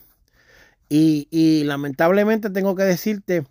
Y, 0.89 1.29
y 1.31 1.65
lamentablemente 1.65 2.51
tengo 2.51 2.75
que 2.75 2.85
decirte 2.85 3.45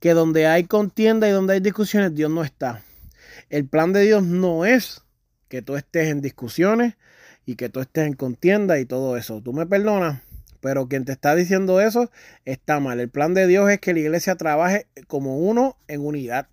que 0.00 0.14
donde 0.14 0.46
hay 0.46 0.64
contienda 0.64 1.28
y 1.28 1.32
donde 1.32 1.54
hay 1.54 1.60
discusiones, 1.60 2.14
Dios 2.14 2.30
no 2.30 2.42
está. 2.42 2.82
El 3.50 3.66
plan 3.66 3.92
de 3.92 4.02
Dios 4.02 4.22
no 4.22 4.64
es 4.64 5.02
que 5.48 5.62
tú 5.62 5.76
estés 5.76 6.08
en 6.08 6.20
discusiones 6.20 6.94
y 7.46 7.56
que 7.56 7.68
tú 7.68 7.80
estés 7.80 8.06
en 8.06 8.12
contienda 8.12 8.78
y 8.78 8.84
todo 8.84 9.16
eso. 9.16 9.40
Tú 9.40 9.52
me 9.52 9.66
perdonas, 9.66 10.20
pero 10.60 10.88
quien 10.88 11.04
te 11.04 11.12
está 11.12 11.34
diciendo 11.34 11.80
eso 11.80 12.10
está 12.44 12.80
mal. 12.80 13.00
El 13.00 13.08
plan 13.08 13.34
de 13.34 13.46
Dios 13.46 13.70
es 13.70 13.80
que 13.80 13.92
la 13.92 14.00
iglesia 14.00 14.36
trabaje 14.36 14.86
como 15.06 15.38
uno 15.38 15.76
en 15.88 16.04
unidad. 16.04 16.48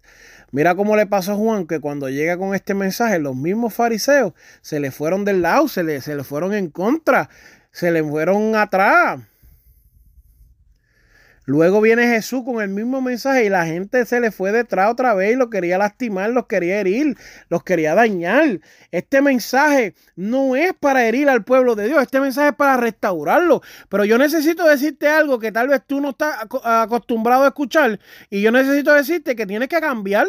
Mira 0.51 0.75
cómo 0.75 0.95
le 0.95 1.05
pasó 1.05 1.33
a 1.33 1.35
Juan, 1.35 1.67
que 1.67 1.79
cuando 1.79 2.09
llega 2.09 2.37
con 2.37 2.55
este 2.55 2.73
mensaje, 2.73 3.19
los 3.19 3.35
mismos 3.35 3.73
fariseos 3.73 4.33
se 4.61 4.79
le 4.79 4.91
fueron 4.91 5.25
del 5.25 5.41
lado, 5.41 5.67
se 5.67 5.83
le, 5.83 6.01
se 6.01 6.15
le 6.15 6.23
fueron 6.23 6.53
en 6.53 6.69
contra, 6.69 7.29
se 7.71 7.91
le 7.91 8.03
fueron 8.03 8.55
atrás. 8.55 9.19
Luego 11.45 11.79
viene 11.79 12.07
Jesús 12.07 12.43
con 12.43 12.59
el 12.61 12.69
mismo 12.69 13.01
mensaje 13.01 13.45
y 13.45 13.49
la 13.49 13.65
gente 13.65 14.03
se 14.05 14.19
le 14.19 14.31
fue 14.31 14.51
detrás 14.51 14.91
otra 14.91 15.13
vez 15.13 15.33
y 15.33 15.35
lo 15.35 15.51
quería 15.51 15.77
lastimar, 15.77 16.31
los 16.31 16.47
quería 16.47 16.79
herir, 16.79 17.15
los 17.49 17.63
quería 17.63 17.93
dañar. 17.93 18.61
Este 18.91 19.21
mensaje 19.21 19.93
no 20.15 20.55
es 20.55 20.73
para 20.73 21.05
herir 21.05 21.29
al 21.29 21.43
pueblo 21.43 21.75
de 21.75 21.87
Dios, 21.87 22.01
este 22.01 22.19
mensaje 22.19 22.49
es 22.49 22.55
para 22.55 22.77
restaurarlo. 22.77 23.61
Pero 23.89 24.05
yo 24.05 24.17
necesito 24.17 24.67
decirte 24.67 25.07
algo 25.07 25.37
que 25.37 25.51
tal 25.51 25.67
vez 25.67 25.81
tú 25.85 26.01
no 26.01 26.09
estás 26.09 26.35
acostumbrado 26.63 27.43
a 27.43 27.47
escuchar 27.47 27.99
y 28.31 28.41
yo 28.41 28.51
necesito 28.51 28.91
decirte 28.93 29.35
que 29.35 29.45
tienes 29.45 29.69
que 29.69 29.79
cambiar. 29.79 30.27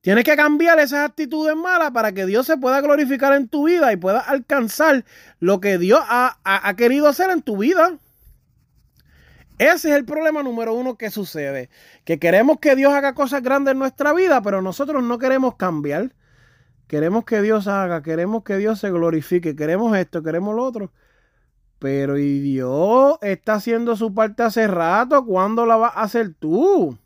Tienes 0.00 0.24
que 0.24 0.36
cambiar 0.36 0.78
esas 0.78 1.08
actitudes 1.08 1.54
malas 1.56 1.90
para 1.90 2.12
que 2.12 2.24
Dios 2.24 2.46
se 2.46 2.56
pueda 2.56 2.80
glorificar 2.80 3.34
en 3.34 3.48
tu 3.48 3.66
vida 3.66 3.92
y 3.92 3.96
pueda 3.96 4.20
alcanzar 4.20 5.04
lo 5.38 5.60
que 5.60 5.76
Dios 5.76 6.00
ha, 6.02 6.38
ha 6.44 6.76
querido 6.76 7.08
hacer 7.08 7.30
en 7.30 7.42
tu 7.42 7.58
vida. 7.58 7.98
Ese 9.58 9.90
es 9.90 9.96
el 9.96 10.04
problema 10.04 10.42
número 10.42 10.72
uno 10.72 10.96
que 10.96 11.10
sucede. 11.10 11.68
Que 12.04 12.18
queremos 12.18 12.58
que 12.60 12.76
Dios 12.76 12.92
haga 12.92 13.14
cosas 13.14 13.42
grandes 13.42 13.72
en 13.72 13.78
nuestra 13.78 14.12
vida, 14.12 14.40
pero 14.40 14.62
nosotros 14.62 15.02
no 15.02 15.18
queremos 15.18 15.56
cambiar. 15.56 16.14
Queremos 16.86 17.24
que 17.24 17.42
Dios 17.42 17.66
haga, 17.68 18.02
queremos 18.02 18.44
que 18.44 18.56
Dios 18.56 18.80
se 18.80 18.90
glorifique, 18.90 19.54
queremos 19.54 19.96
esto, 19.96 20.22
queremos 20.22 20.54
lo 20.54 20.64
otro. 20.64 20.92
Pero 21.78 22.18
y 22.18 22.40
Dios 22.40 23.18
está 23.20 23.54
haciendo 23.54 23.94
su 23.94 24.14
parte 24.14 24.42
hace 24.42 24.66
rato, 24.66 25.24
¿cuándo 25.24 25.66
la 25.66 25.76
vas 25.76 25.92
a 25.94 26.02
hacer 26.02 26.34
tú? 26.34 26.96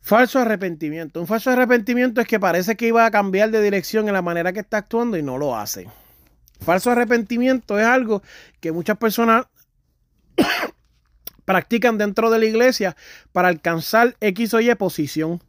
Falso 0.00 0.40
arrepentimiento. 0.40 1.20
Un 1.20 1.26
falso 1.26 1.50
arrepentimiento 1.50 2.20
es 2.20 2.26
que 2.26 2.40
parece 2.40 2.76
que 2.76 2.88
iba 2.88 3.06
a 3.06 3.10
cambiar 3.10 3.50
de 3.50 3.62
dirección 3.62 4.08
en 4.08 4.14
la 4.14 4.22
manera 4.22 4.52
que 4.52 4.60
está 4.60 4.78
actuando 4.78 5.16
y 5.16 5.22
no 5.22 5.38
lo 5.38 5.56
hace. 5.56 5.88
Falso 6.60 6.90
arrepentimiento 6.90 7.78
es 7.78 7.86
algo 7.86 8.22
que 8.60 8.72
muchas 8.72 8.96
personas 8.96 9.46
practican 11.44 11.98
dentro 11.98 12.30
de 12.30 12.38
la 12.38 12.46
iglesia 12.46 12.96
para 13.32 13.48
alcanzar 13.48 14.16
X 14.20 14.54
o 14.54 14.60
Y 14.60 14.74
posición. 14.74 15.42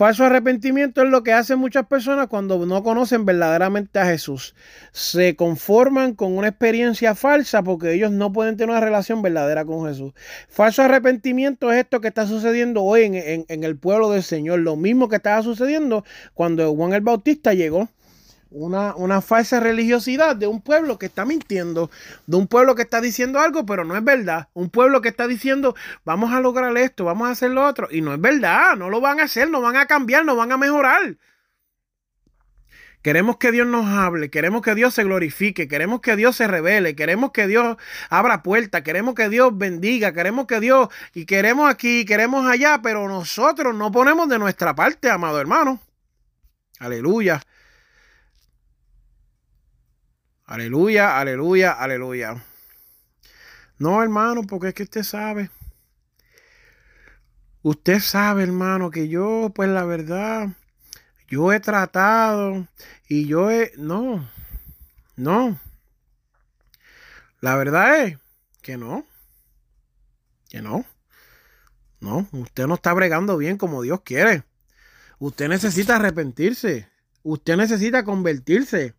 Falso 0.00 0.24
arrepentimiento 0.24 1.02
es 1.02 1.10
lo 1.10 1.22
que 1.22 1.34
hacen 1.34 1.58
muchas 1.58 1.86
personas 1.86 2.28
cuando 2.28 2.64
no 2.64 2.82
conocen 2.82 3.26
verdaderamente 3.26 3.98
a 3.98 4.06
Jesús. 4.06 4.54
Se 4.92 5.36
conforman 5.36 6.14
con 6.14 6.38
una 6.38 6.48
experiencia 6.48 7.14
falsa 7.14 7.62
porque 7.62 7.92
ellos 7.92 8.10
no 8.10 8.32
pueden 8.32 8.56
tener 8.56 8.70
una 8.70 8.80
relación 8.80 9.20
verdadera 9.20 9.66
con 9.66 9.86
Jesús. 9.86 10.14
Falso 10.48 10.82
arrepentimiento 10.82 11.70
es 11.70 11.80
esto 11.80 12.00
que 12.00 12.08
está 12.08 12.26
sucediendo 12.26 12.82
hoy 12.82 13.02
en, 13.02 13.44
en 13.46 13.64
el 13.64 13.76
pueblo 13.76 14.10
del 14.10 14.22
Señor. 14.22 14.60
Lo 14.60 14.74
mismo 14.76 15.08
que 15.10 15.16
estaba 15.16 15.42
sucediendo 15.42 16.02
cuando 16.32 16.74
Juan 16.74 16.94
el 16.94 17.02
Bautista 17.02 17.52
llegó. 17.52 17.90
Una, 18.50 18.94
una, 18.96 19.20
falsa 19.20 19.60
religiosidad 19.60 20.36
de 20.36 20.46
un 20.46 20.60
pueblo 20.60 20.98
que 20.98 21.06
está 21.06 21.24
mintiendo, 21.24 21.90
de 22.26 22.36
un 22.36 22.46
pueblo 22.46 22.74
que 22.74 22.82
está 22.82 23.00
diciendo 23.00 23.38
algo, 23.38 23.64
pero 23.64 23.84
no 23.84 23.96
es 23.96 24.04
verdad. 24.04 24.48
Un 24.54 24.70
pueblo 24.70 25.00
que 25.00 25.08
está 25.08 25.26
diciendo, 25.26 25.74
vamos 26.04 26.32
a 26.32 26.40
lograr 26.40 26.76
esto, 26.76 27.04
vamos 27.04 27.28
a 27.28 27.32
hacer 27.32 27.50
lo 27.50 27.64
otro, 27.64 27.88
y 27.90 28.00
no 28.00 28.12
es 28.12 28.20
verdad, 28.20 28.76
no 28.76 28.90
lo 28.90 29.00
van 29.00 29.20
a 29.20 29.24
hacer, 29.24 29.50
no 29.50 29.60
van 29.60 29.76
a 29.76 29.86
cambiar, 29.86 30.24
no 30.24 30.36
van 30.36 30.52
a 30.52 30.56
mejorar. 30.56 31.16
Queremos 33.02 33.38
que 33.38 33.50
Dios 33.50 33.66
nos 33.66 33.86
hable, 33.86 34.28
queremos 34.28 34.60
que 34.60 34.74
Dios 34.74 34.92
se 34.92 35.04
glorifique, 35.04 35.68
queremos 35.68 36.02
que 36.02 36.16
Dios 36.16 36.36
se 36.36 36.46
revele, 36.46 36.94
queremos 36.94 37.30
que 37.30 37.46
Dios 37.46 37.78
abra 38.10 38.42
puertas, 38.42 38.82
queremos 38.82 39.14
que 39.14 39.30
Dios 39.30 39.56
bendiga, 39.56 40.12
queremos 40.12 40.46
que 40.46 40.60
Dios, 40.60 40.88
y 41.14 41.24
queremos 41.24 41.70
aquí, 41.70 42.04
queremos 42.04 42.46
allá, 42.46 42.80
pero 42.82 43.08
nosotros 43.08 43.74
no 43.74 43.90
ponemos 43.90 44.28
de 44.28 44.38
nuestra 44.38 44.74
parte, 44.74 45.08
amado 45.08 45.40
hermano. 45.40 45.80
Aleluya. 46.78 47.40
Aleluya, 50.50 51.20
aleluya, 51.20 51.70
aleluya. 51.70 52.44
No, 53.78 54.02
hermano, 54.02 54.42
porque 54.42 54.68
es 54.68 54.74
que 54.74 54.82
usted 54.82 55.04
sabe. 55.04 55.48
Usted 57.62 58.00
sabe, 58.00 58.42
hermano, 58.42 58.90
que 58.90 59.06
yo, 59.06 59.52
pues 59.54 59.68
la 59.68 59.84
verdad, 59.84 60.48
yo 61.28 61.52
he 61.52 61.60
tratado 61.60 62.66
y 63.08 63.28
yo 63.28 63.48
he... 63.48 63.70
No, 63.76 64.28
no. 65.14 65.56
La 67.40 67.54
verdad 67.54 68.06
es 68.06 68.18
que 68.60 68.76
no. 68.76 69.06
Que 70.48 70.62
no. 70.62 70.84
No, 72.00 72.26
usted 72.32 72.66
no 72.66 72.74
está 72.74 72.92
bregando 72.92 73.36
bien 73.36 73.56
como 73.56 73.82
Dios 73.82 74.00
quiere. 74.00 74.42
Usted 75.20 75.48
necesita 75.48 75.94
arrepentirse. 75.94 76.88
Usted 77.22 77.56
necesita 77.56 78.02
convertirse. 78.02 78.96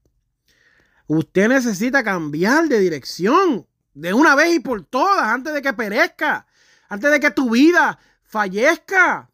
Usted 1.13 1.50
necesita 1.50 2.06
cambiar 2.06 2.69
de 2.69 2.80
dirección 2.80 3.67
de 3.93 4.13
una 4.13 4.34
vez 4.34 4.56
y 4.56 4.60
por 4.62 4.86
todas 4.86 5.24
antes 5.24 5.54
de 5.54 5.62
que 5.62 5.74
perezca, 5.74 6.47
antes 6.88 7.12
de 7.12 7.19
que 7.19 7.32
tu 7.32 7.50
vida 7.50 8.00
fallezca. 8.24 9.30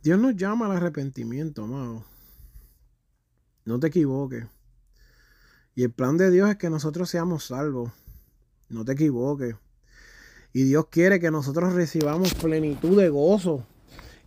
Dios 0.00 0.16
nos 0.20 0.36
llama 0.36 0.66
al 0.66 0.76
arrepentimiento, 0.76 1.64
amado. 1.64 2.04
No 3.64 3.80
te 3.80 3.88
equivoques. 3.88 4.46
Y 5.74 5.82
el 5.82 5.90
plan 5.90 6.16
de 6.16 6.30
Dios 6.30 6.48
es 6.48 6.56
que 6.56 6.70
nosotros 6.70 7.10
seamos 7.10 7.46
salvos. 7.46 7.90
No 8.68 8.84
te 8.84 8.92
equivoques. 8.92 9.56
Y 10.52 10.62
Dios 10.62 10.86
quiere 10.86 11.18
que 11.18 11.32
nosotros 11.32 11.72
recibamos 11.72 12.32
plenitud 12.34 12.96
de 12.96 13.08
gozo 13.08 13.66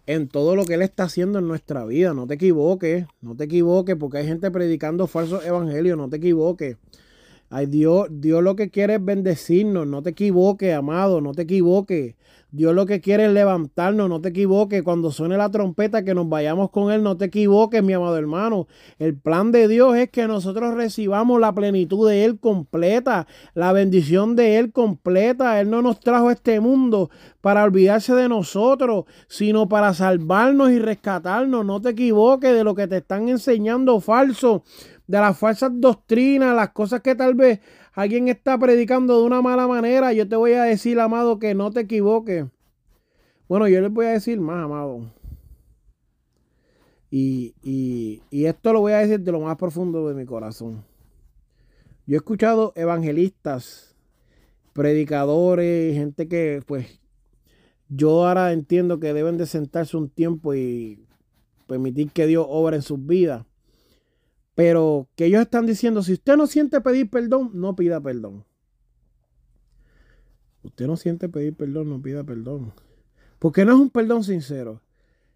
en 0.08 0.30
todo 0.30 0.56
lo 0.56 0.66
que 0.66 0.74
Él 0.74 0.82
está 0.82 1.04
haciendo 1.04 1.40
en 1.40 1.48
nuestra 1.48 1.86
vida. 1.86 2.14
No 2.14 2.26
te 2.26 2.36
equivoques, 2.36 3.06
no 3.22 3.36
te 3.36 3.44
equivoques, 3.44 3.96
porque 3.96 4.20
hay 4.20 4.26
gente 4.26 4.50
predicando 4.50 5.06
falsos 5.06 5.46
evangelios, 5.46 5.98
no 5.98 6.10
te 6.10 6.18
equivoques. 6.18 6.78
Ay, 7.50 7.66
Dios, 7.68 8.08
Dios 8.12 8.44
lo 8.44 8.58
que 8.58 8.70
quiere 8.70 8.96
es 8.96 9.06
bendecirnos, 9.06 9.88
no 9.88 10.04
te 10.04 10.10
equivoques, 10.10 10.74
amado, 10.76 11.22
no 11.22 11.34
te 11.34 11.44
equivoques. 11.44 12.16
Dios 12.50 12.74
lo 12.74 12.86
que 12.86 13.02
quiere 13.02 13.26
es 13.26 13.34
levantarnos, 13.34 14.08
no 14.08 14.22
te 14.22 14.30
equivoques. 14.30 14.82
Cuando 14.82 15.12
suene 15.12 15.36
la 15.36 15.52
trompeta, 15.52 16.04
que 16.06 16.14
nos 16.14 16.30
vayamos 16.30 16.72
con 16.72 16.92
Él, 16.94 17.04
no 17.04 17.18
te 17.18 17.26
equivoques, 17.26 17.84
mi 17.84 17.92
amado 17.92 18.18
hermano. 18.18 18.68
El 19.00 19.18
plan 19.18 19.52
de 19.52 19.68
Dios 19.68 19.98
es 19.98 20.10
que 20.10 20.28
nosotros 20.28 20.74
recibamos 20.74 21.42
la 21.42 21.54
plenitud 21.54 22.10
de 22.10 22.24
Él 22.24 22.40
completa, 22.40 23.28
la 23.54 23.74
bendición 23.74 24.38
de 24.38 24.60
Él 24.60 24.72
completa. 24.72 25.60
Él 25.60 25.70
no 25.70 25.82
nos 25.82 26.00
trajo 26.00 26.30
a 26.30 26.34
este 26.34 26.62
mundo 26.62 27.10
para 27.42 27.66
olvidarse 27.66 28.16
de 28.16 28.30
nosotros, 28.30 29.06
sino 29.28 29.68
para 29.68 29.94
salvarnos 29.94 30.72
y 30.72 30.80
rescatarnos. 30.80 31.66
No 31.66 31.82
te 31.82 31.90
equivoques 31.90 32.54
de 32.54 32.64
lo 32.64 32.76
que 32.76 32.88
te 32.88 32.98
están 32.98 33.28
enseñando 33.28 34.00
falso, 34.00 34.64
de 35.08 35.18
las 35.18 35.38
falsas 35.38 35.72
doctrinas, 35.74 36.56
las 36.56 36.72
cosas 36.72 37.02
que 37.02 37.16
tal 37.16 37.34
vez 37.34 37.60
alguien 37.94 38.28
está 38.28 38.58
predicando 38.58 39.20
de 39.20 39.26
una 39.26 39.42
mala 39.42 39.68
manera, 39.68 40.14
yo 40.14 40.28
te 40.28 40.36
voy 40.36 40.54
a 40.54 40.64
decir, 40.64 41.00
amado, 41.00 41.40
que 41.40 41.56
no 41.56 41.72
te 41.72 41.82
equivoques. 41.82 42.46
Bueno, 43.48 43.68
yo 43.68 43.82
les 43.82 43.92
voy 43.92 44.06
a 44.06 44.12
decir 44.12 44.40
más, 44.40 44.66
amado. 44.66 45.10
Y, 47.10 47.56
y, 47.64 48.46
esto 48.46 48.74
lo 48.74 48.82
voy 48.82 48.92
a 48.92 48.98
decir 48.98 49.22
de 49.22 49.32
lo 49.32 49.40
más 49.40 49.56
profundo 49.56 50.08
de 50.10 50.14
mi 50.14 50.26
corazón. 50.26 50.84
Yo 52.06 52.16
he 52.16 52.18
escuchado 52.18 52.74
evangelistas, 52.76 53.96
predicadores, 54.74 55.96
gente 55.96 56.28
que 56.28 56.62
pues 56.66 57.00
yo 57.90 58.28
ahora 58.28 58.52
entiendo 58.52 59.00
que 59.00 59.14
deben 59.14 59.38
de 59.38 59.46
sentarse 59.46 59.96
un 59.96 60.10
tiempo 60.10 60.54
y 60.54 61.06
permitir 61.68 62.12
que 62.12 62.28
Dios 62.28 62.46
obra 62.50 62.76
en 62.76 62.82
sus 62.82 63.06
vidas. 63.06 63.46
Pero 64.58 65.08
que 65.16 65.26
ellos 65.26 65.42
están 65.44 65.68
diciendo, 65.68 66.02
si 66.02 66.14
usted 66.14 66.36
no 66.36 66.48
siente 66.48 66.82
pedir 66.82 67.12
perdón, 67.12 67.52
no 67.54 67.76
pida 67.76 68.02
perdón. 68.02 68.44
Usted 70.64 70.88
no 70.88 70.98
siente 70.98 71.30
pedir 71.30 71.54
perdón, 71.56 71.90
no 71.90 72.02
pida 72.02 72.24
perdón. 72.24 72.74
Porque 73.38 73.66
no 73.66 73.74
es 73.74 73.80
un 73.80 73.92
perdón 73.92 74.24
sincero. 74.24 74.82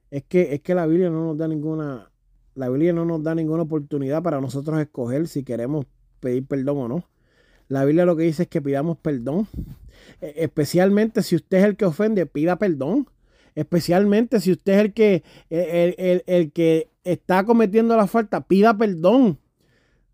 Es 0.09 0.23
que, 0.23 0.55
es 0.55 0.61
que 0.61 0.73
la 0.73 0.87
Biblia 0.87 1.11
no 1.11 1.23
nos 1.23 1.37
da 1.37 1.47
ninguna, 1.47 2.11
la 2.55 2.69
Biblia 2.69 2.93
no 2.93 3.05
nos 3.05 3.21
da 3.21 3.35
ninguna 3.35 3.61
oportunidad 3.61 4.23
para 4.23 4.41
nosotros 4.41 4.81
escoger 4.81 5.27
si 5.27 5.43
queremos 5.43 5.85
pedir 6.19 6.47
perdón 6.47 6.77
o 6.79 6.87
no. 6.87 7.03
La 7.67 7.85
Biblia 7.85 8.05
lo 8.05 8.15
que 8.15 8.23
dice 8.23 8.41
es 8.41 8.49
que 8.49 8.59
pidamos 8.59 8.97
perdón. 8.97 9.47
E, 10.19 10.33
especialmente 10.37 11.21
si 11.21 11.35
usted 11.35 11.59
es 11.59 11.65
el 11.65 11.77
que 11.77 11.85
ofende, 11.85 12.25
pida 12.25 12.57
perdón. 12.57 13.07
Especialmente 13.55 14.39
si 14.39 14.51
usted 14.51 14.73
es 14.73 14.79
el 14.79 14.93
que, 14.93 15.23
el, 15.49 16.51
que 16.51 16.89
está 17.03 17.43
cometiendo 17.43 17.95
la 17.95 18.07
falta, 18.07 18.41
pida 18.47 18.77
perdón. 18.77 19.39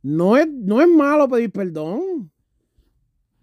No 0.01 0.37
es, 0.37 0.47
no 0.47 0.81
es 0.81 0.87
malo 0.87 1.27
pedir 1.27 1.51
perdón. 1.51 2.31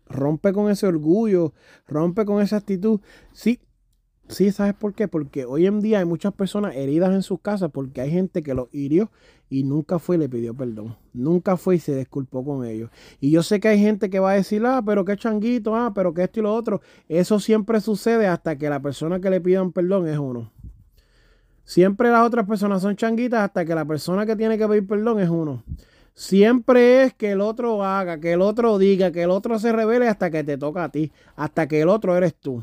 Rompe 0.07 0.52
con 0.52 0.70
ese 0.70 0.87
orgullo, 0.87 1.52
rompe 1.87 2.24
con 2.24 2.42
esa 2.42 2.57
actitud. 2.57 3.00
Sí, 3.33 3.61
Sí, 4.28 4.52
¿sabes 4.52 4.74
por 4.74 4.94
qué? 4.94 5.07
Porque 5.07 5.44
hoy 5.44 5.66
en 5.66 5.80
día 5.80 5.98
hay 5.98 6.07
muchas 6.07 6.33
personas 6.33 6.74
heridas 6.76 7.12
en 7.12 7.22
sus 7.22 7.40
casas 7.40 7.70
porque 7.70 8.00
hay 8.00 8.11
gente 8.11 8.42
que 8.42 8.54
los 8.54 8.68
hirió 8.72 9.11
y 9.48 9.64
nunca 9.64 9.98
fue 9.98 10.16
y 10.16 10.18
le 10.18 10.28
pidió 10.28 10.54
perdón. 10.54 10.96
Nunca 11.12 11.57
fue 11.57 11.76
y 11.76 11.78
se 11.78 11.94
disculpó 11.94 12.44
con 12.44 12.64
ellos. 12.64 12.90
Y 13.20 13.30
yo 13.30 13.42
sé 13.42 13.61
que 13.61 13.68
hay 13.68 13.78
gente 13.78 14.11
que 14.11 14.18
va 14.18 14.33
a 14.33 14.35
decir, 14.35 14.64
ah, 14.66 14.83
pero 14.85 15.04
qué 15.04 15.16
changuito, 15.16 15.76
ah, 15.76 15.92
pero 15.94 16.12
qué 16.14 16.24
esto 16.24 16.40
y 16.40 16.42
lo 16.42 16.54
otro. 16.54 16.80
Eso 17.09 17.38
siempre 17.40 17.80
sucede 17.80 18.26
hasta 18.26 18.57
que 18.57 18.68
la 18.68 18.80
persona 18.80 19.20
que 19.20 19.30
le 19.30 19.40
pidan 19.40 19.72
perdón 19.72 20.09
es 20.09 20.18
uno. 20.18 20.50
Siempre 21.64 22.11
las 22.11 22.26
otras 22.26 22.46
personas 22.46 22.83
son 22.83 22.96
changuitas 22.96 23.40
hasta 23.40 23.64
que 23.64 23.74
la 23.74 23.85
persona 23.85 24.26
que 24.26 24.37
tiene 24.37 24.59
que 24.59 24.68
pedir 24.68 24.87
perdón 24.87 25.20
es 25.20 25.28
uno. 25.28 25.62
Siempre 26.14 27.02
es 27.02 27.14
que 27.14 27.33
el 27.33 27.40
otro 27.40 27.83
haga, 27.85 28.20
que 28.20 28.33
el 28.33 28.40
otro 28.40 28.78
diga, 28.78 29.11
que 29.11 29.22
el 29.22 29.30
otro 29.30 29.59
se 29.59 29.72
revele 29.72 30.09
hasta 30.09 30.30
que 30.30 30.44
te 30.44 30.57
toca 30.57 30.85
a 30.85 30.88
ti, 30.90 31.11
hasta 31.35 31.66
que 31.66 31.80
el 31.80 31.88
otro 31.88 32.16
eres 32.16 32.35
tú. 32.35 32.62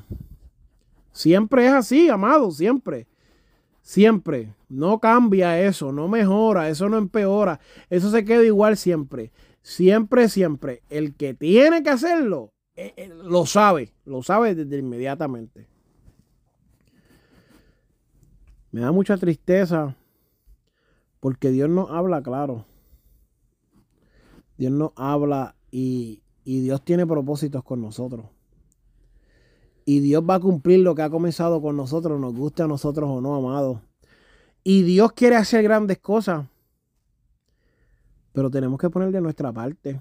Siempre 1.11 1.65
es 1.65 1.73
así, 1.73 2.09
amado, 2.09 2.51
siempre. 2.51 3.07
Siempre. 3.81 4.53
No 4.71 5.01
cambia 5.01 5.59
eso, 5.59 5.91
no 5.91 6.07
mejora, 6.07 6.69
eso 6.69 6.87
no 6.87 6.97
empeora. 6.97 7.59
Eso 7.89 8.09
se 8.09 8.23
queda 8.23 8.41
igual 8.45 8.77
siempre. 8.77 9.33
Siempre, 9.61 10.29
siempre. 10.29 10.81
El 10.89 11.13
que 11.15 11.33
tiene 11.33 11.83
que 11.83 11.89
hacerlo, 11.89 12.53
eh, 12.77 12.93
eh, 12.95 13.09
lo 13.09 13.45
sabe, 13.45 13.93
lo 14.05 14.23
sabe 14.23 14.55
desde 14.55 14.77
inmediatamente. 14.77 15.67
Me 18.71 18.79
da 18.79 18.93
mucha 18.93 19.17
tristeza 19.17 19.97
porque 21.19 21.51
Dios 21.51 21.69
no 21.69 21.89
habla 21.89 22.23
claro. 22.23 22.65
Dios 24.57 24.71
no 24.71 24.93
habla 24.95 25.57
y, 25.69 26.23
y 26.45 26.61
Dios 26.61 26.81
tiene 26.85 27.05
propósitos 27.05 27.61
con 27.65 27.81
nosotros. 27.81 28.27
Y 29.83 29.99
Dios 29.99 30.23
va 30.23 30.35
a 30.35 30.39
cumplir 30.39 30.79
lo 30.79 30.95
que 30.95 31.01
ha 31.01 31.09
comenzado 31.09 31.61
con 31.61 31.75
nosotros, 31.75 32.21
nos 32.21 32.33
guste 32.33 32.63
a 32.63 32.67
nosotros 32.67 33.09
o 33.09 33.19
no, 33.19 33.35
amados. 33.35 33.90
Y 34.63 34.83
Dios 34.83 35.13
quiere 35.13 35.35
hacer 35.35 35.63
grandes 35.63 35.97
cosas. 35.99 36.45
Pero 38.31 38.49
tenemos 38.49 38.79
que 38.79 38.89
poner 38.89 39.11
de 39.11 39.21
nuestra 39.21 39.51
parte. 39.51 39.99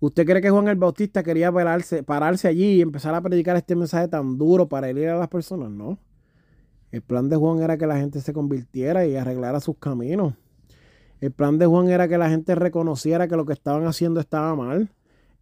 ¿Usted 0.00 0.26
cree 0.26 0.40
que 0.40 0.50
Juan 0.50 0.68
el 0.68 0.76
Bautista 0.76 1.22
quería 1.22 1.50
pararse, 1.50 2.48
allí 2.48 2.74
y 2.74 2.80
empezar 2.80 3.14
a 3.14 3.20
predicar 3.20 3.56
este 3.56 3.74
mensaje 3.74 4.06
tan 4.06 4.38
duro 4.38 4.68
para 4.68 4.88
herir 4.88 5.08
a 5.08 5.18
las 5.18 5.28
personas? 5.28 5.70
No. 5.70 5.98
El 6.92 7.02
plan 7.02 7.28
de 7.28 7.36
Juan 7.36 7.60
era 7.60 7.76
que 7.76 7.86
la 7.86 7.96
gente 7.96 8.20
se 8.20 8.32
convirtiera 8.32 9.06
y 9.06 9.16
arreglara 9.16 9.60
sus 9.60 9.76
caminos. 9.78 10.34
El 11.20 11.32
plan 11.32 11.58
de 11.58 11.66
Juan 11.66 11.88
era 11.88 12.06
que 12.06 12.16
la 12.16 12.30
gente 12.30 12.54
reconociera 12.54 13.26
que 13.26 13.36
lo 13.36 13.44
que 13.44 13.52
estaban 13.52 13.86
haciendo 13.86 14.20
estaba 14.20 14.54
mal. 14.54 14.90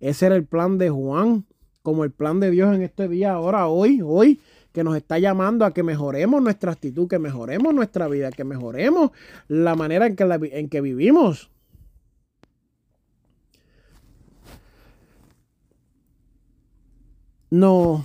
Ese 0.01 0.27
era 0.27 0.37
el 0.37 0.47
plan 0.47 0.79
de 0.79 0.91
Juan 0.91 1.45
como 1.83 2.03
el 2.03 2.11
plan 2.11 2.41
de 2.41 2.51
Dios 2.51 2.75
en 2.75 2.83
este 2.83 3.07
día, 3.07 3.35
ahora, 3.35 3.69
hoy, 3.69 4.01
hoy, 4.05 4.41
que 4.77 4.85
nos 4.85 4.95
está 4.95 5.19
llamando 5.19 5.65
a 5.65 5.73
que 5.73 5.83
mejoremos 5.83 6.43
nuestra 6.43 6.73
actitud, 6.73 7.09
que 7.09 7.19
mejoremos 7.19 7.73
nuestra 7.73 8.09
vida, 8.09 8.31
que 8.31 8.45
mejoremos 8.45 9.11
la 9.49 9.75
manera 9.75 10.05
en 10.05 10.17
que, 10.17 10.51
en 10.53 10.69
que 10.69 10.83
vivimos. 10.83 11.51
No, 17.49 18.05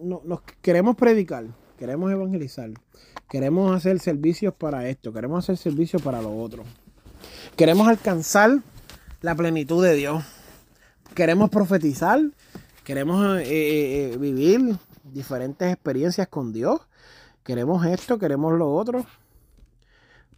no, 0.00 0.22
nos 0.24 0.40
queremos 0.60 0.96
predicar 0.96 1.46
queremos 1.78 2.10
evangelizar, 2.10 2.70
queremos 3.28 3.76
hacer 3.76 4.00
servicios 4.00 4.52
para 4.54 4.88
esto, 4.88 5.12
queremos 5.12 5.44
hacer 5.44 5.56
servicios 5.56 6.02
para 6.02 6.20
lo 6.20 6.36
otro. 6.36 6.64
Queremos 7.54 7.86
alcanzar 7.86 8.58
la 9.20 9.36
plenitud 9.36 9.84
de 9.84 9.94
Dios. 9.94 10.24
Queremos 11.14 11.48
profetizar, 11.48 12.20
queremos 12.82 13.38
eh, 13.38 13.44
eh, 13.44 14.12
eh, 14.14 14.16
vivir 14.18 14.78
diferentes 15.12 15.72
experiencias 15.72 16.28
con 16.28 16.52
Dios. 16.52 16.80
Queremos 17.42 17.84
esto, 17.86 18.18
queremos 18.18 18.52
lo 18.54 18.72
otro. 18.72 19.06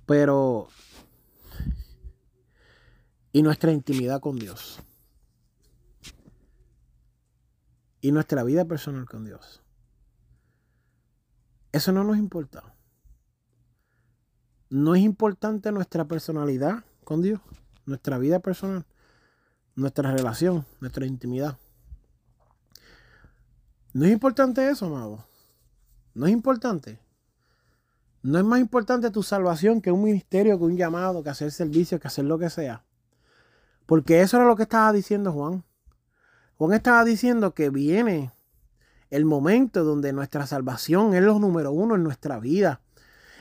Pero... 0.07 0.69
Y 3.33 3.43
nuestra 3.43 3.73
intimidad 3.73 4.21
con 4.21 4.39
Dios. 4.39 4.81
Y 8.01 8.13
nuestra 8.13 8.43
vida 8.45 8.65
personal 8.65 9.07
con 9.07 9.25
Dios. 9.25 9.63
Eso 11.73 11.93
no 11.93 12.05
nos 12.05 12.17
importa. 12.17 12.75
No 14.71 14.95
es 14.95 15.03
importante 15.03 15.73
nuestra 15.73 16.07
personalidad 16.07 16.85
con 17.05 17.23
Dios, 17.23 17.41
nuestra 17.87 18.19
vida 18.19 18.41
personal, 18.41 18.85
nuestra 19.75 20.13
relación, 20.13 20.67
nuestra 20.81 21.07
intimidad. 21.07 21.59
No 23.99 24.05
es 24.05 24.13
importante 24.13 24.71
eso, 24.71 24.87
amado. 24.87 25.27
No 26.15 26.27
es 26.27 26.33
importante. 26.33 27.01
No 28.23 28.39
es 28.39 28.45
más 28.45 28.61
importante 28.61 29.11
tu 29.11 29.25
salvación 29.25 29.81
que 29.81 29.91
un 29.91 30.05
ministerio, 30.05 30.57
que 30.57 30.67
un 30.67 30.77
llamado, 30.77 31.25
que 31.25 31.31
hacer 31.31 31.51
servicio, 31.51 31.99
que 31.99 32.07
hacer 32.07 32.25
lo 32.25 32.39
que 32.39 32.49
sea. 32.49 32.85
Porque 33.87 34.21
eso 34.21 34.37
era 34.37 34.47
lo 34.47 34.55
que 34.55 34.63
estaba 34.63 34.93
diciendo 34.93 35.33
Juan. 35.33 35.65
Juan 36.59 36.75
estaba 36.75 37.05
diciendo 37.05 37.55
que 37.55 37.71
viene 37.71 38.31
el 39.11 39.25
momento 39.25 39.83
donde 39.83 40.13
nuestra 40.13 40.47
salvación 40.47 41.13
es 41.15 41.23
lo 41.25 41.41
número 41.41 41.73
uno 41.73 41.97
en 41.97 42.05
nuestra 42.05 42.39
vida. 42.39 42.81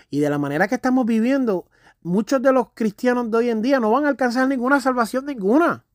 Y 0.10 0.22
de 0.22 0.30
la 0.32 0.40
manera 0.40 0.68
que 0.68 0.74
estamos 0.74 1.06
viviendo, 1.06 1.68
muchos 2.02 2.42
de 2.42 2.52
los 2.52 2.70
cristianos 2.74 3.30
de 3.30 3.38
hoy 3.38 3.50
en 3.52 3.62
día 3.62 3.80
no 3.80 3.92
van 3.92 4.06
a 4.06 4.10
alcanzar 4.10 4.48
ninguna 4.48 4.82
salvación 4.82 5.28
ninguna. 5.28 5.86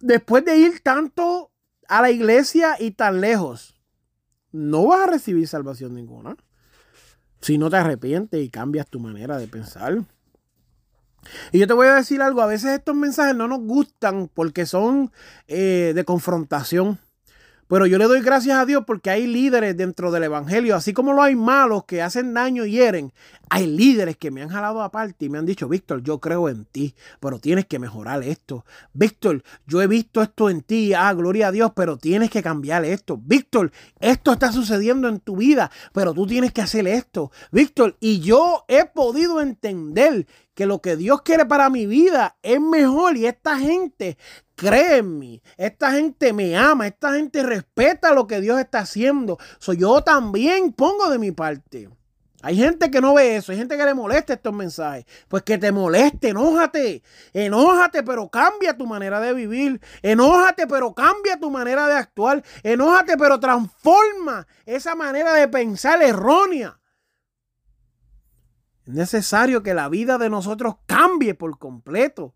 Después 0.00 0.44
de 0.44 0.56
ir 0.56 0.80
tanto 0.80 1.52
a 1.88 2.02
la 2.02 2.10
iglesia 2.10 2.76
y 2.78 2.92
tan 2.92 3.20
lejos, 3.20 3.74
no 4.52 4.86
vas 4.86 5.08
a 5.08 5.10
recibir 5.10 5.46
salvación 5.48 5.94
ninguna. 5.94 6.36
Si 7.40 7.58
no 7.58 7.70
te 7.70 7.76
arrepientes 7.76 8.42
y 8.42 8.48
cambias 8.48 8.88
tu 8.88 8.98
manera 8.98 9.38
de 9.38 9.46
pensar. 9.46 9.98
Y 11.52 11.58
yo 11.58 11.66
te 11.66 11.74
voy 11.74 11.88
a 11.88 11.94
decir 11.94 12.22
algo, 12.22 12.40
a 12.40 12.46
veces 12.46 12.72
estos 12.72 12.94
mensajes 12.94 13.34
no 13.34 13.48
nos 13.48 13.60
gustan 13.60 14.30
porque 14.32 14.66
son 14.66 15.12
eh, 15.48 15.92
de 15.94 16.04
confrontación. 16.04 16.98
Pero 17.68 17.86
yo 17.86 17.98
le 17.98 18.04
doy 18.04 18.20
gracias 18.20 18.58
a 18.58 18.64
Dios 18.64 18.84
porque 18.86 19.10
hay 19.10 19.26
líderes 19.26 19.76
dentro 19.76 20.12
del 20.12 20.22
Evangelio, 20.24 20.76
así 20.76 20.92
como 20.92 21.12
lo 21.12 21.22
hay 21.22 21.34
malos 21.34 21.84
que 21.84 22.00
hacen 22.00 22.32
daño 22.32 22.64
y 22.64 22.72
hieren. 22.72 23.12
Hay 23.48 23.66
líderes 23.66 24.16
que 24.16 24.30
me 24.30 24.42
han 24.42 24.48
jalado 24.48 24.82
aparte 24.82 25.24
y 25.24 25.28
me 25.28 25.38
han 25.38 25.46
dicho, 25.46 25.68
Víctor, 25.68 26.02
yo 26.02 26.20
creo 26.20 26.48
en 26.48 26.64
ti, 26.64 26.94
pero 27.20 27.40
tienes 27.40 27.66
que 27.66 27.78
mejorar 27.78 28.22
esto. 28.22 28.64
Víctor, 28.92 29.42
yo 29.66 29.82
he 29.82 29.88
visto 29.88 30.22
esto 30.22 30.48
en 30.48 30.62
ti, 30.62 30.94
ah, 30.94 31.12
gloria 31.12 31.48
a 31.48 31.52
Dios, 31.52 31.72
pero 31.74 31.96
tienes 31.96 32.30
que 32.30 32.42
cambiar 32.42 32.84
esto. 32.84 33.20
Víctor, 33.20 33.72
esto 33.98 34.32
está 34.32 34.52
sucediendo 34.52 35.08
en 35.08 35.18
tu 35.18 35.36
vida, 35.36 35.70
pero 35.92 36.14
tú 36.14 36.26
tienes 36.26 36.52
que 36.52 36.62
hacer 36.62 36.86
esto. 36.86 37.32
Víctor, 37.50 37.96
y 37.98 38.20
yo 38.20 38.64
he 38.68 38.84
podido 38.84 39.40
entender 39.40 40.26
que 40.54 40.66
lo 40.66 40.80
que 40.80 40.96
Dios 40.96 41.22
quiere 41.22 41.44
para 41.44 41.68
mi 41.68 41.86
vida 41.86 42.36
es 42.42 42.60
mejor 42.60 43.16
y 43.16 43.26
esta 43.26 43.58
gente 43.58 44.16
cree 44.56 44.96
en 44.96 45.18
mí, 45.18 45.42
esta 45.56 45.92
gente 45.92 46.32
me 46.32 46.56
ama, 46.56 46.88
esta 46.88 47.12
gente 47.12 47.42
respeta 47.42 48.12
lo 48.12 48.26
que 48.26 48.40
Dios 48.40 48.58
está 48.58 48.80
haciendo. 48.80 49.38
So, 49.58 49.72
yo 49.72 50.02
también 50.02 50.72
pongo 50.72 51.08
de 51.10 51.18
mi 51.18 51.30
parte. 51.30 51.88
Hay 52.42 52.56
gente 52.56 52.90
que 52.90 53.00
no 53.00 53.14
ve 53.14 53.36
eso, 53.36 53.52
hay 53.52 53.58
gente 53.58 53.76
que 53.76 53.84
le 53.84 53.94
molesta 53.94 54.34
estos 54.34 54.52
mensajes. 54.52 55.04
Pues 55.28 55.42
que 55.42 55.58
te 55.58 55.72
moleste, 55.72 56.28
enójate, 56.28 57.02
enójate, 57.32 58.02
pero 58.02 58.28
cambia 58.28 58.76
tu 58.76 58.86
manera 58.86 59.20
de 59.20 59.32
vivir, 59.32 59.80
enójate, 60.02 60.66
pero 60.66 60.94
cambia 60.94 61.38
tu 61.38 61.50
manera 61.50 61.88
de 61.88 61.94
actuar, 61.94 62.42
enójate, 62.62 63.16
pero 63.16 63.40
transforma 63.40 64.46
esa 64.64 64.94
manera 64.94 65.32
de 65.34 65.48
pensar 65.48 66.02
errónea. 66.02 66.78
Es 68.86 68.94
necesario 68.94 69.62
que 69.62 69.74
la 69.74 69.88
vida 69.88 70.16
de 70.16 70.30
nosotros 70.30 70.76
cambie 70.86 71.34
por 71.34 71.58
completo 71.58 72.34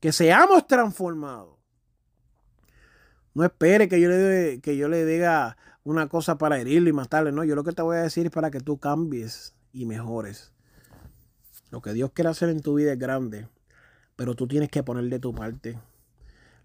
que 0.00 0.12
seamos 0.12 0.66
transformados. 0.66 1.56
No 3.34 3.44
espere 3.44 3.88
que 3.88 4.00
yo 4.00 4.08
le, 4.08 4.60
que 4.60 4.76
yo 4.76 4.88
le 4.88 5.04
diga 5.04 5.56
una 5.84 6.08
cosa 6.08 6.36
para 6.36 6.58
herirlo 6.58 6.88
y 6.88 6.92
matarle. 6.92 7.32
No, 7.32 7.44
yo 7.44 7.54
lo 7.54 7.64
que 7.64 7.72
te 7.72 7.82
voy 7.82 7.96
a 7.96 8.02
decir 8.02 8.26
es 8.26 8.32
para 8.32 8.50
que 8.50 8.60
tú 8.60 8.78
cambies 8.78 9.54
y 9.72 9.86
mejores. 9.86 10.52
Lo 11.70 11.80
que 11.80 11.92
Dios 11.92 12.10
quiere 12.12 12.30
hacer 12.30 12.48
en 12.48 12.60
tu 12.60 12.74
vida 12.74 12.92
es 12.92 12.98
grande, 12.98 13.48
pero 14.16 14.34
tú 14.34 14.48
tienes 14.48 14.70
que 14.70 14.82
poner 14.82 15.04
de 15.04 15.20
tu 15.20 15.32
parte. 15.32 15.78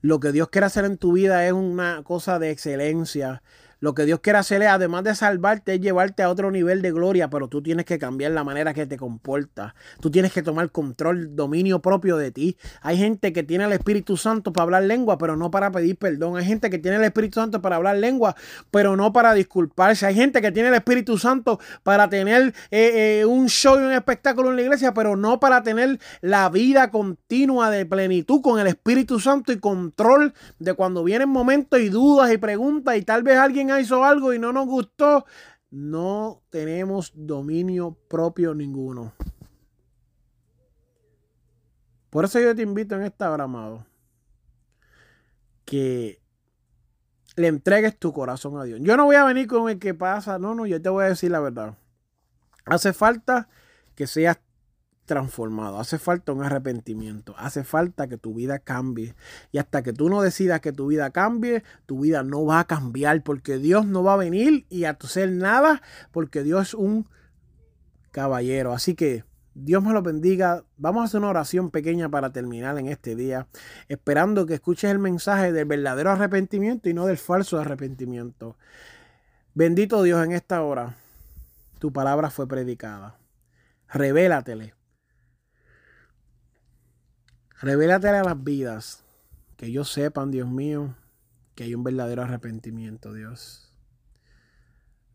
Lo 0.02 0.20
que 0.20 0.32
Dios 0.32 0.50
quiere 0.50 0.66
hacer 0.66 0.86
en 0.86 0.98
tu 0.98 1.14
vida 1.14 1.46
es 1.46 1.54
una 1.54 2.04
cosa 2.04 2.40
de 2.40 2.52
excelencia, 2.52 3.44
lo 3.80 3.94
que 3.94 4.06
Dios 4.06 4.20
quiere 4.20 4.40
hacer 4.40 4.62
es, 4.62 4.70
además 4.70 5.04
de 5.04 5.16
salvarte, 5.16 5.76
es 5.76 5.82
llevarte 5.82 6.24
a 6.24 6.30
otro 6.30 6.52
nivel 6.52 6.82
de 6.82 6.92
gloria, 6.92 7.30
pero 7.30 7.48
tú 7.48 7.62
tienes 7.62 7.86
que 7.86 8.00
cambiar 8.00 8.32
la 8.32 8.44
manera 8.44 8.74
que 8.74 8.86
te 8.86 8.98
comportas. 8.98 9.74
Tú 10.00 10.10
tienes 10.12 10.34
que 10.34 10.42
tomar 10.42 10.72
control, 10.72 11.36
dominio 11.36 11.82
propio 11.82 12.18
de 12.18 12.32
ti. 12.32 12.58
Hay 12.82 12.98
gente 12.98 13.34
que 13.34 13.44
tiene 13.44 13.66
el 13.66 13.74
Espíritu 13.74 14.18
Santo 14.18 14.54
para 14.54 14.64
hablar 14.64 14.84
lengua, 14.84 15.18
pero 15.18 15.36
no 15.36 15.52
para 15.52 15.72
pedir 15.72 15.98
perdón. 15.98 16.38
Hay 16.38 16.46
gente 16.46 16.70
que 16.70 16.80
tiene 16.80 16.98
el 16.98 17.04
Espíritu 17.04 17.40
Santo 17.40 17.62
para 17.62 17.76
hablar 17.76 17.98
lengua, 17.98 18.36
pero 18.72 18.96
no 18.96 19.14
para 19.14 19.34
disculparse. 19.34 20.06
Hay 20.06 20.16
gente 20.16 20.42
que 20.42 20.52
tiene 20.52 20.70
el 20.70 20.76
Espíritu 20.76 21.18
Santo 21.18 21.60
para 21.84 22.10
tener 22.10 22.54
eh, 22.72 23.20
eh, 23.22 23.26
un 23.26 23.50
show 23.50 23.76
y 23.76 23.84
un 23.84 23.92
espectáculo 23.92 24.50
en 24.50 24.56
la 24.56 24.62
iglesia, 24.62 24.94
pero 24.94 25.16
no 25.16 25.40
para 25.40 25.64
tener 25.64 26.00
la 26.22 26.50
vida 26.50 26.92
continua 26.92 27.70
de 27.70 27.86
plenitud 27.86 28.42
con 28.42 28.60
el 28.60 28.68
Espíritu 28.68 29.20
Santo 29.20 29.52
y 29.52 29.60
control 29.60 30.34
de 30.60 30.74
cuando 30.74 31.04
vienen 31.04 31.30
momentos 31.30 31.80
y 31.80 31.90
dudas 31.90 32.32
y 32.32 32.38
preguntas 32.38 32.98
y 32.98 33.02
tal 33.02 33.24
vez 33.24 33.38
alguien 33.38 33.65
hizo 33.80 34.04
algo 34.04 34.34
y 34.34 34.40
no 34.40 34.54
nos 34.54 34.68
gustó, 34.68 35.26
no 35.70 36.44
tenemos 36.50 37.12
dominio 37.16 37.98
propio 38.08 38.54
ninguno. 38.54 39.14
Por 42.10 42.26
eso 42.26 42.40
yo 42.40 42.56
te 42.56 42.62
invito 42.62 42.96
en 42.96 43.04
esta 43.04 43.30
hora, 43.30 43.44
amado, 43.44 43.86
que 45.66 46.22
le 47.36 47.48
entregues 47.48 48.00
tu 48.00 48.14
corazón 48.14 48.58
a 48.58 48.64
Dios. 48.64 48.80
Yo 48.82 48.96
no 48.96 49.06
voy 49.06 49.18
a 49.18 49.26
venir 49.26 49.48
con 49.48 49.70
el 49.70 49.80
que 49.80 49.94
pasa, 49.94 50.40
no, 50.40 50.56
no, 50.56 50.66
yo 50.66 50.82
te 50.82 50.88
voy 50.88 51.04
a 51.04 51.10
decir 51.10 51.32
la 51.32 51.42
verdad. 51.42 51.78
Hace 52.66 52.94
falta 52.94 53.50
que 53.96 54.08
seas 54.08 54.40
transformado. 55.06 55.80
Hace 55.80 55.98
falta 55.98 56.34
un 56.34 56.44
arrepentimiento. 56.44 57.36
Hace 57.38 57.64
falta 57.64 58.08
que 58.08 58.18
tu 58.18 58.34
vida 58.34 58.60
cambie. 58.60 59.16
Y 59.52 59.60
hasta 59.60 59.84
que 59.84 59.94
tú 59.94 60.10
no 60.10 60.22
decidas 60.22 60.60
que 60.60 60.74
tu 60.74 60.88
vida 60.88 61.12
cambie, 61.12 61.64
tu 61.86 62.02
vida 62.02 62.24
no 62.24 62.46
va 62.46 62.60
a 62.60 62.68
cambiar 62.68 63.24
porque 63.24 63.58
Dios 63.58 63.86
no 63.86 64.04
va 64.04 64.14
a 64.14 64.18
venir 64.18 64.66
y 64.70 64.86
a 64.86 64.98
hacer 65.00 65.32
nada 65.32 65.82
porque 66.12 66.44
Dios 66.44 66.70
es 66.70 66.74
un 66.74 67.08
caballero. 68.12 68.74
Así 68.74 68.96
que 68.96 69.24
Dios 69.54 69.84
me 69.84 69.94
lo 69.94 70.02
bendiga. 70.02 70.64
Vamos 70.78 71.02
a 71.02 71.06
hacer 71.06 71.20
una 71.20 71.30
oración 71.30 71.72
pequeña 71.72 72.10
para 72.10 72.32
terminar 72.32 72.78
en 72.78 72.88
este 72.88 73.16
día, 73.16 73.48
esperando 73.88 74.46
que 74.46 74.56
escuches 74.56 74.92
el 74.92 75.00
mensaje 75.00 75.54
del 75.54 75.66
verdadero 75.66 76.12
arrepentimiento 76.12 76.90
y 76.90 76.94
no 76.94 77.06
del 77.06 77.18
falso 77.18 77.60
arrepentimiento. 77.60 78.58
Bendito 79.54 80.04
Dios 80.04 80.24
en 80.26 80.34
esta 80.34 80.62
hora. 80.62 80.98
Tu 81.80 81.94
palabra 81.94 82.30
fue 82.30 82.48
predicada. 82.48 83.18
Revélatele 83.88 84.74
Revélate 87.62 88.10
a 88.10 88.24
las 88.24 88.44
vidas, 88.44 89.04
que 89.56 89.68
ellos 89.68 89.90
sepan, 89.90 90.30
Dios 90.30 90.50
mío, 90.50 90.96
que 91.56 91.64
hay 91.64 91.74
un 91.74 91.84
verdadero 91.84 92.24
arrepentimiento, 92.24 93.14
Dios. 93.14 93.72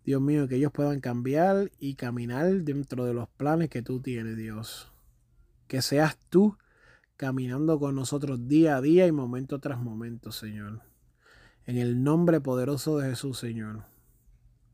Dios 0.04 0.22
mío, 0.22 0.48
que 0.48 0.56
ellos 0.56 0.72
puedan 0.72 1.00
cambiar 1.00 1.70
y 1.78 1.94
caminar 1.96 2.50
dentro 2.62 3.04
de 3.04 3.12
los 3.12 3.28
planes 3.28 3.68
que 3.68 3.82
tú 3.82 4.00
tienes, 4.00 4.36
Dios. 4.36 4.90
Que 5.68 5.82
seas 5.82 6.16
tú 6.30 6.56
caminando 7.16 7.78
con 7.78 7.94
nosotros 7.94 8.48
día 8.48 8.76
a 8.76 8.80
día 8.80 9.06
y 9.06 9.12
momento 9.12 9.58
tras 9.60 9.78
momento, 9.78 10.32
Señor. 10.32 10.80
En 11.66 11.76
el 11.76 12.02
nombre 12.02 12.40
poderoso 12.40 12.98
de 12.98 13.10
Jesús, 13.10 13.38
Señor. 13.38 13.84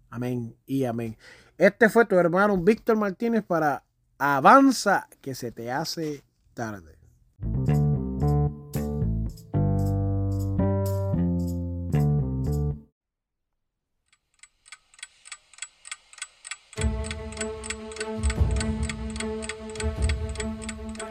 Amén 0.08 0.56
y 0.64 0.84
amén. 0.84 1.18
Este 1.58 1.88
fue 1.88 2.06
tu 2.06 2.14
hermano 2.14 2.56
Víctor 2.56 2.96
Martínez 2.96 3.44
para 3.44 3.84
Avanza 4.18 5.08
que 5.20 5.34
se 5.34 5.50
te 5.50 5.72
hace 5.72 6.22
tarde. 6.54 6.95
Thank 7.42 7.68
you. 7.68 7.85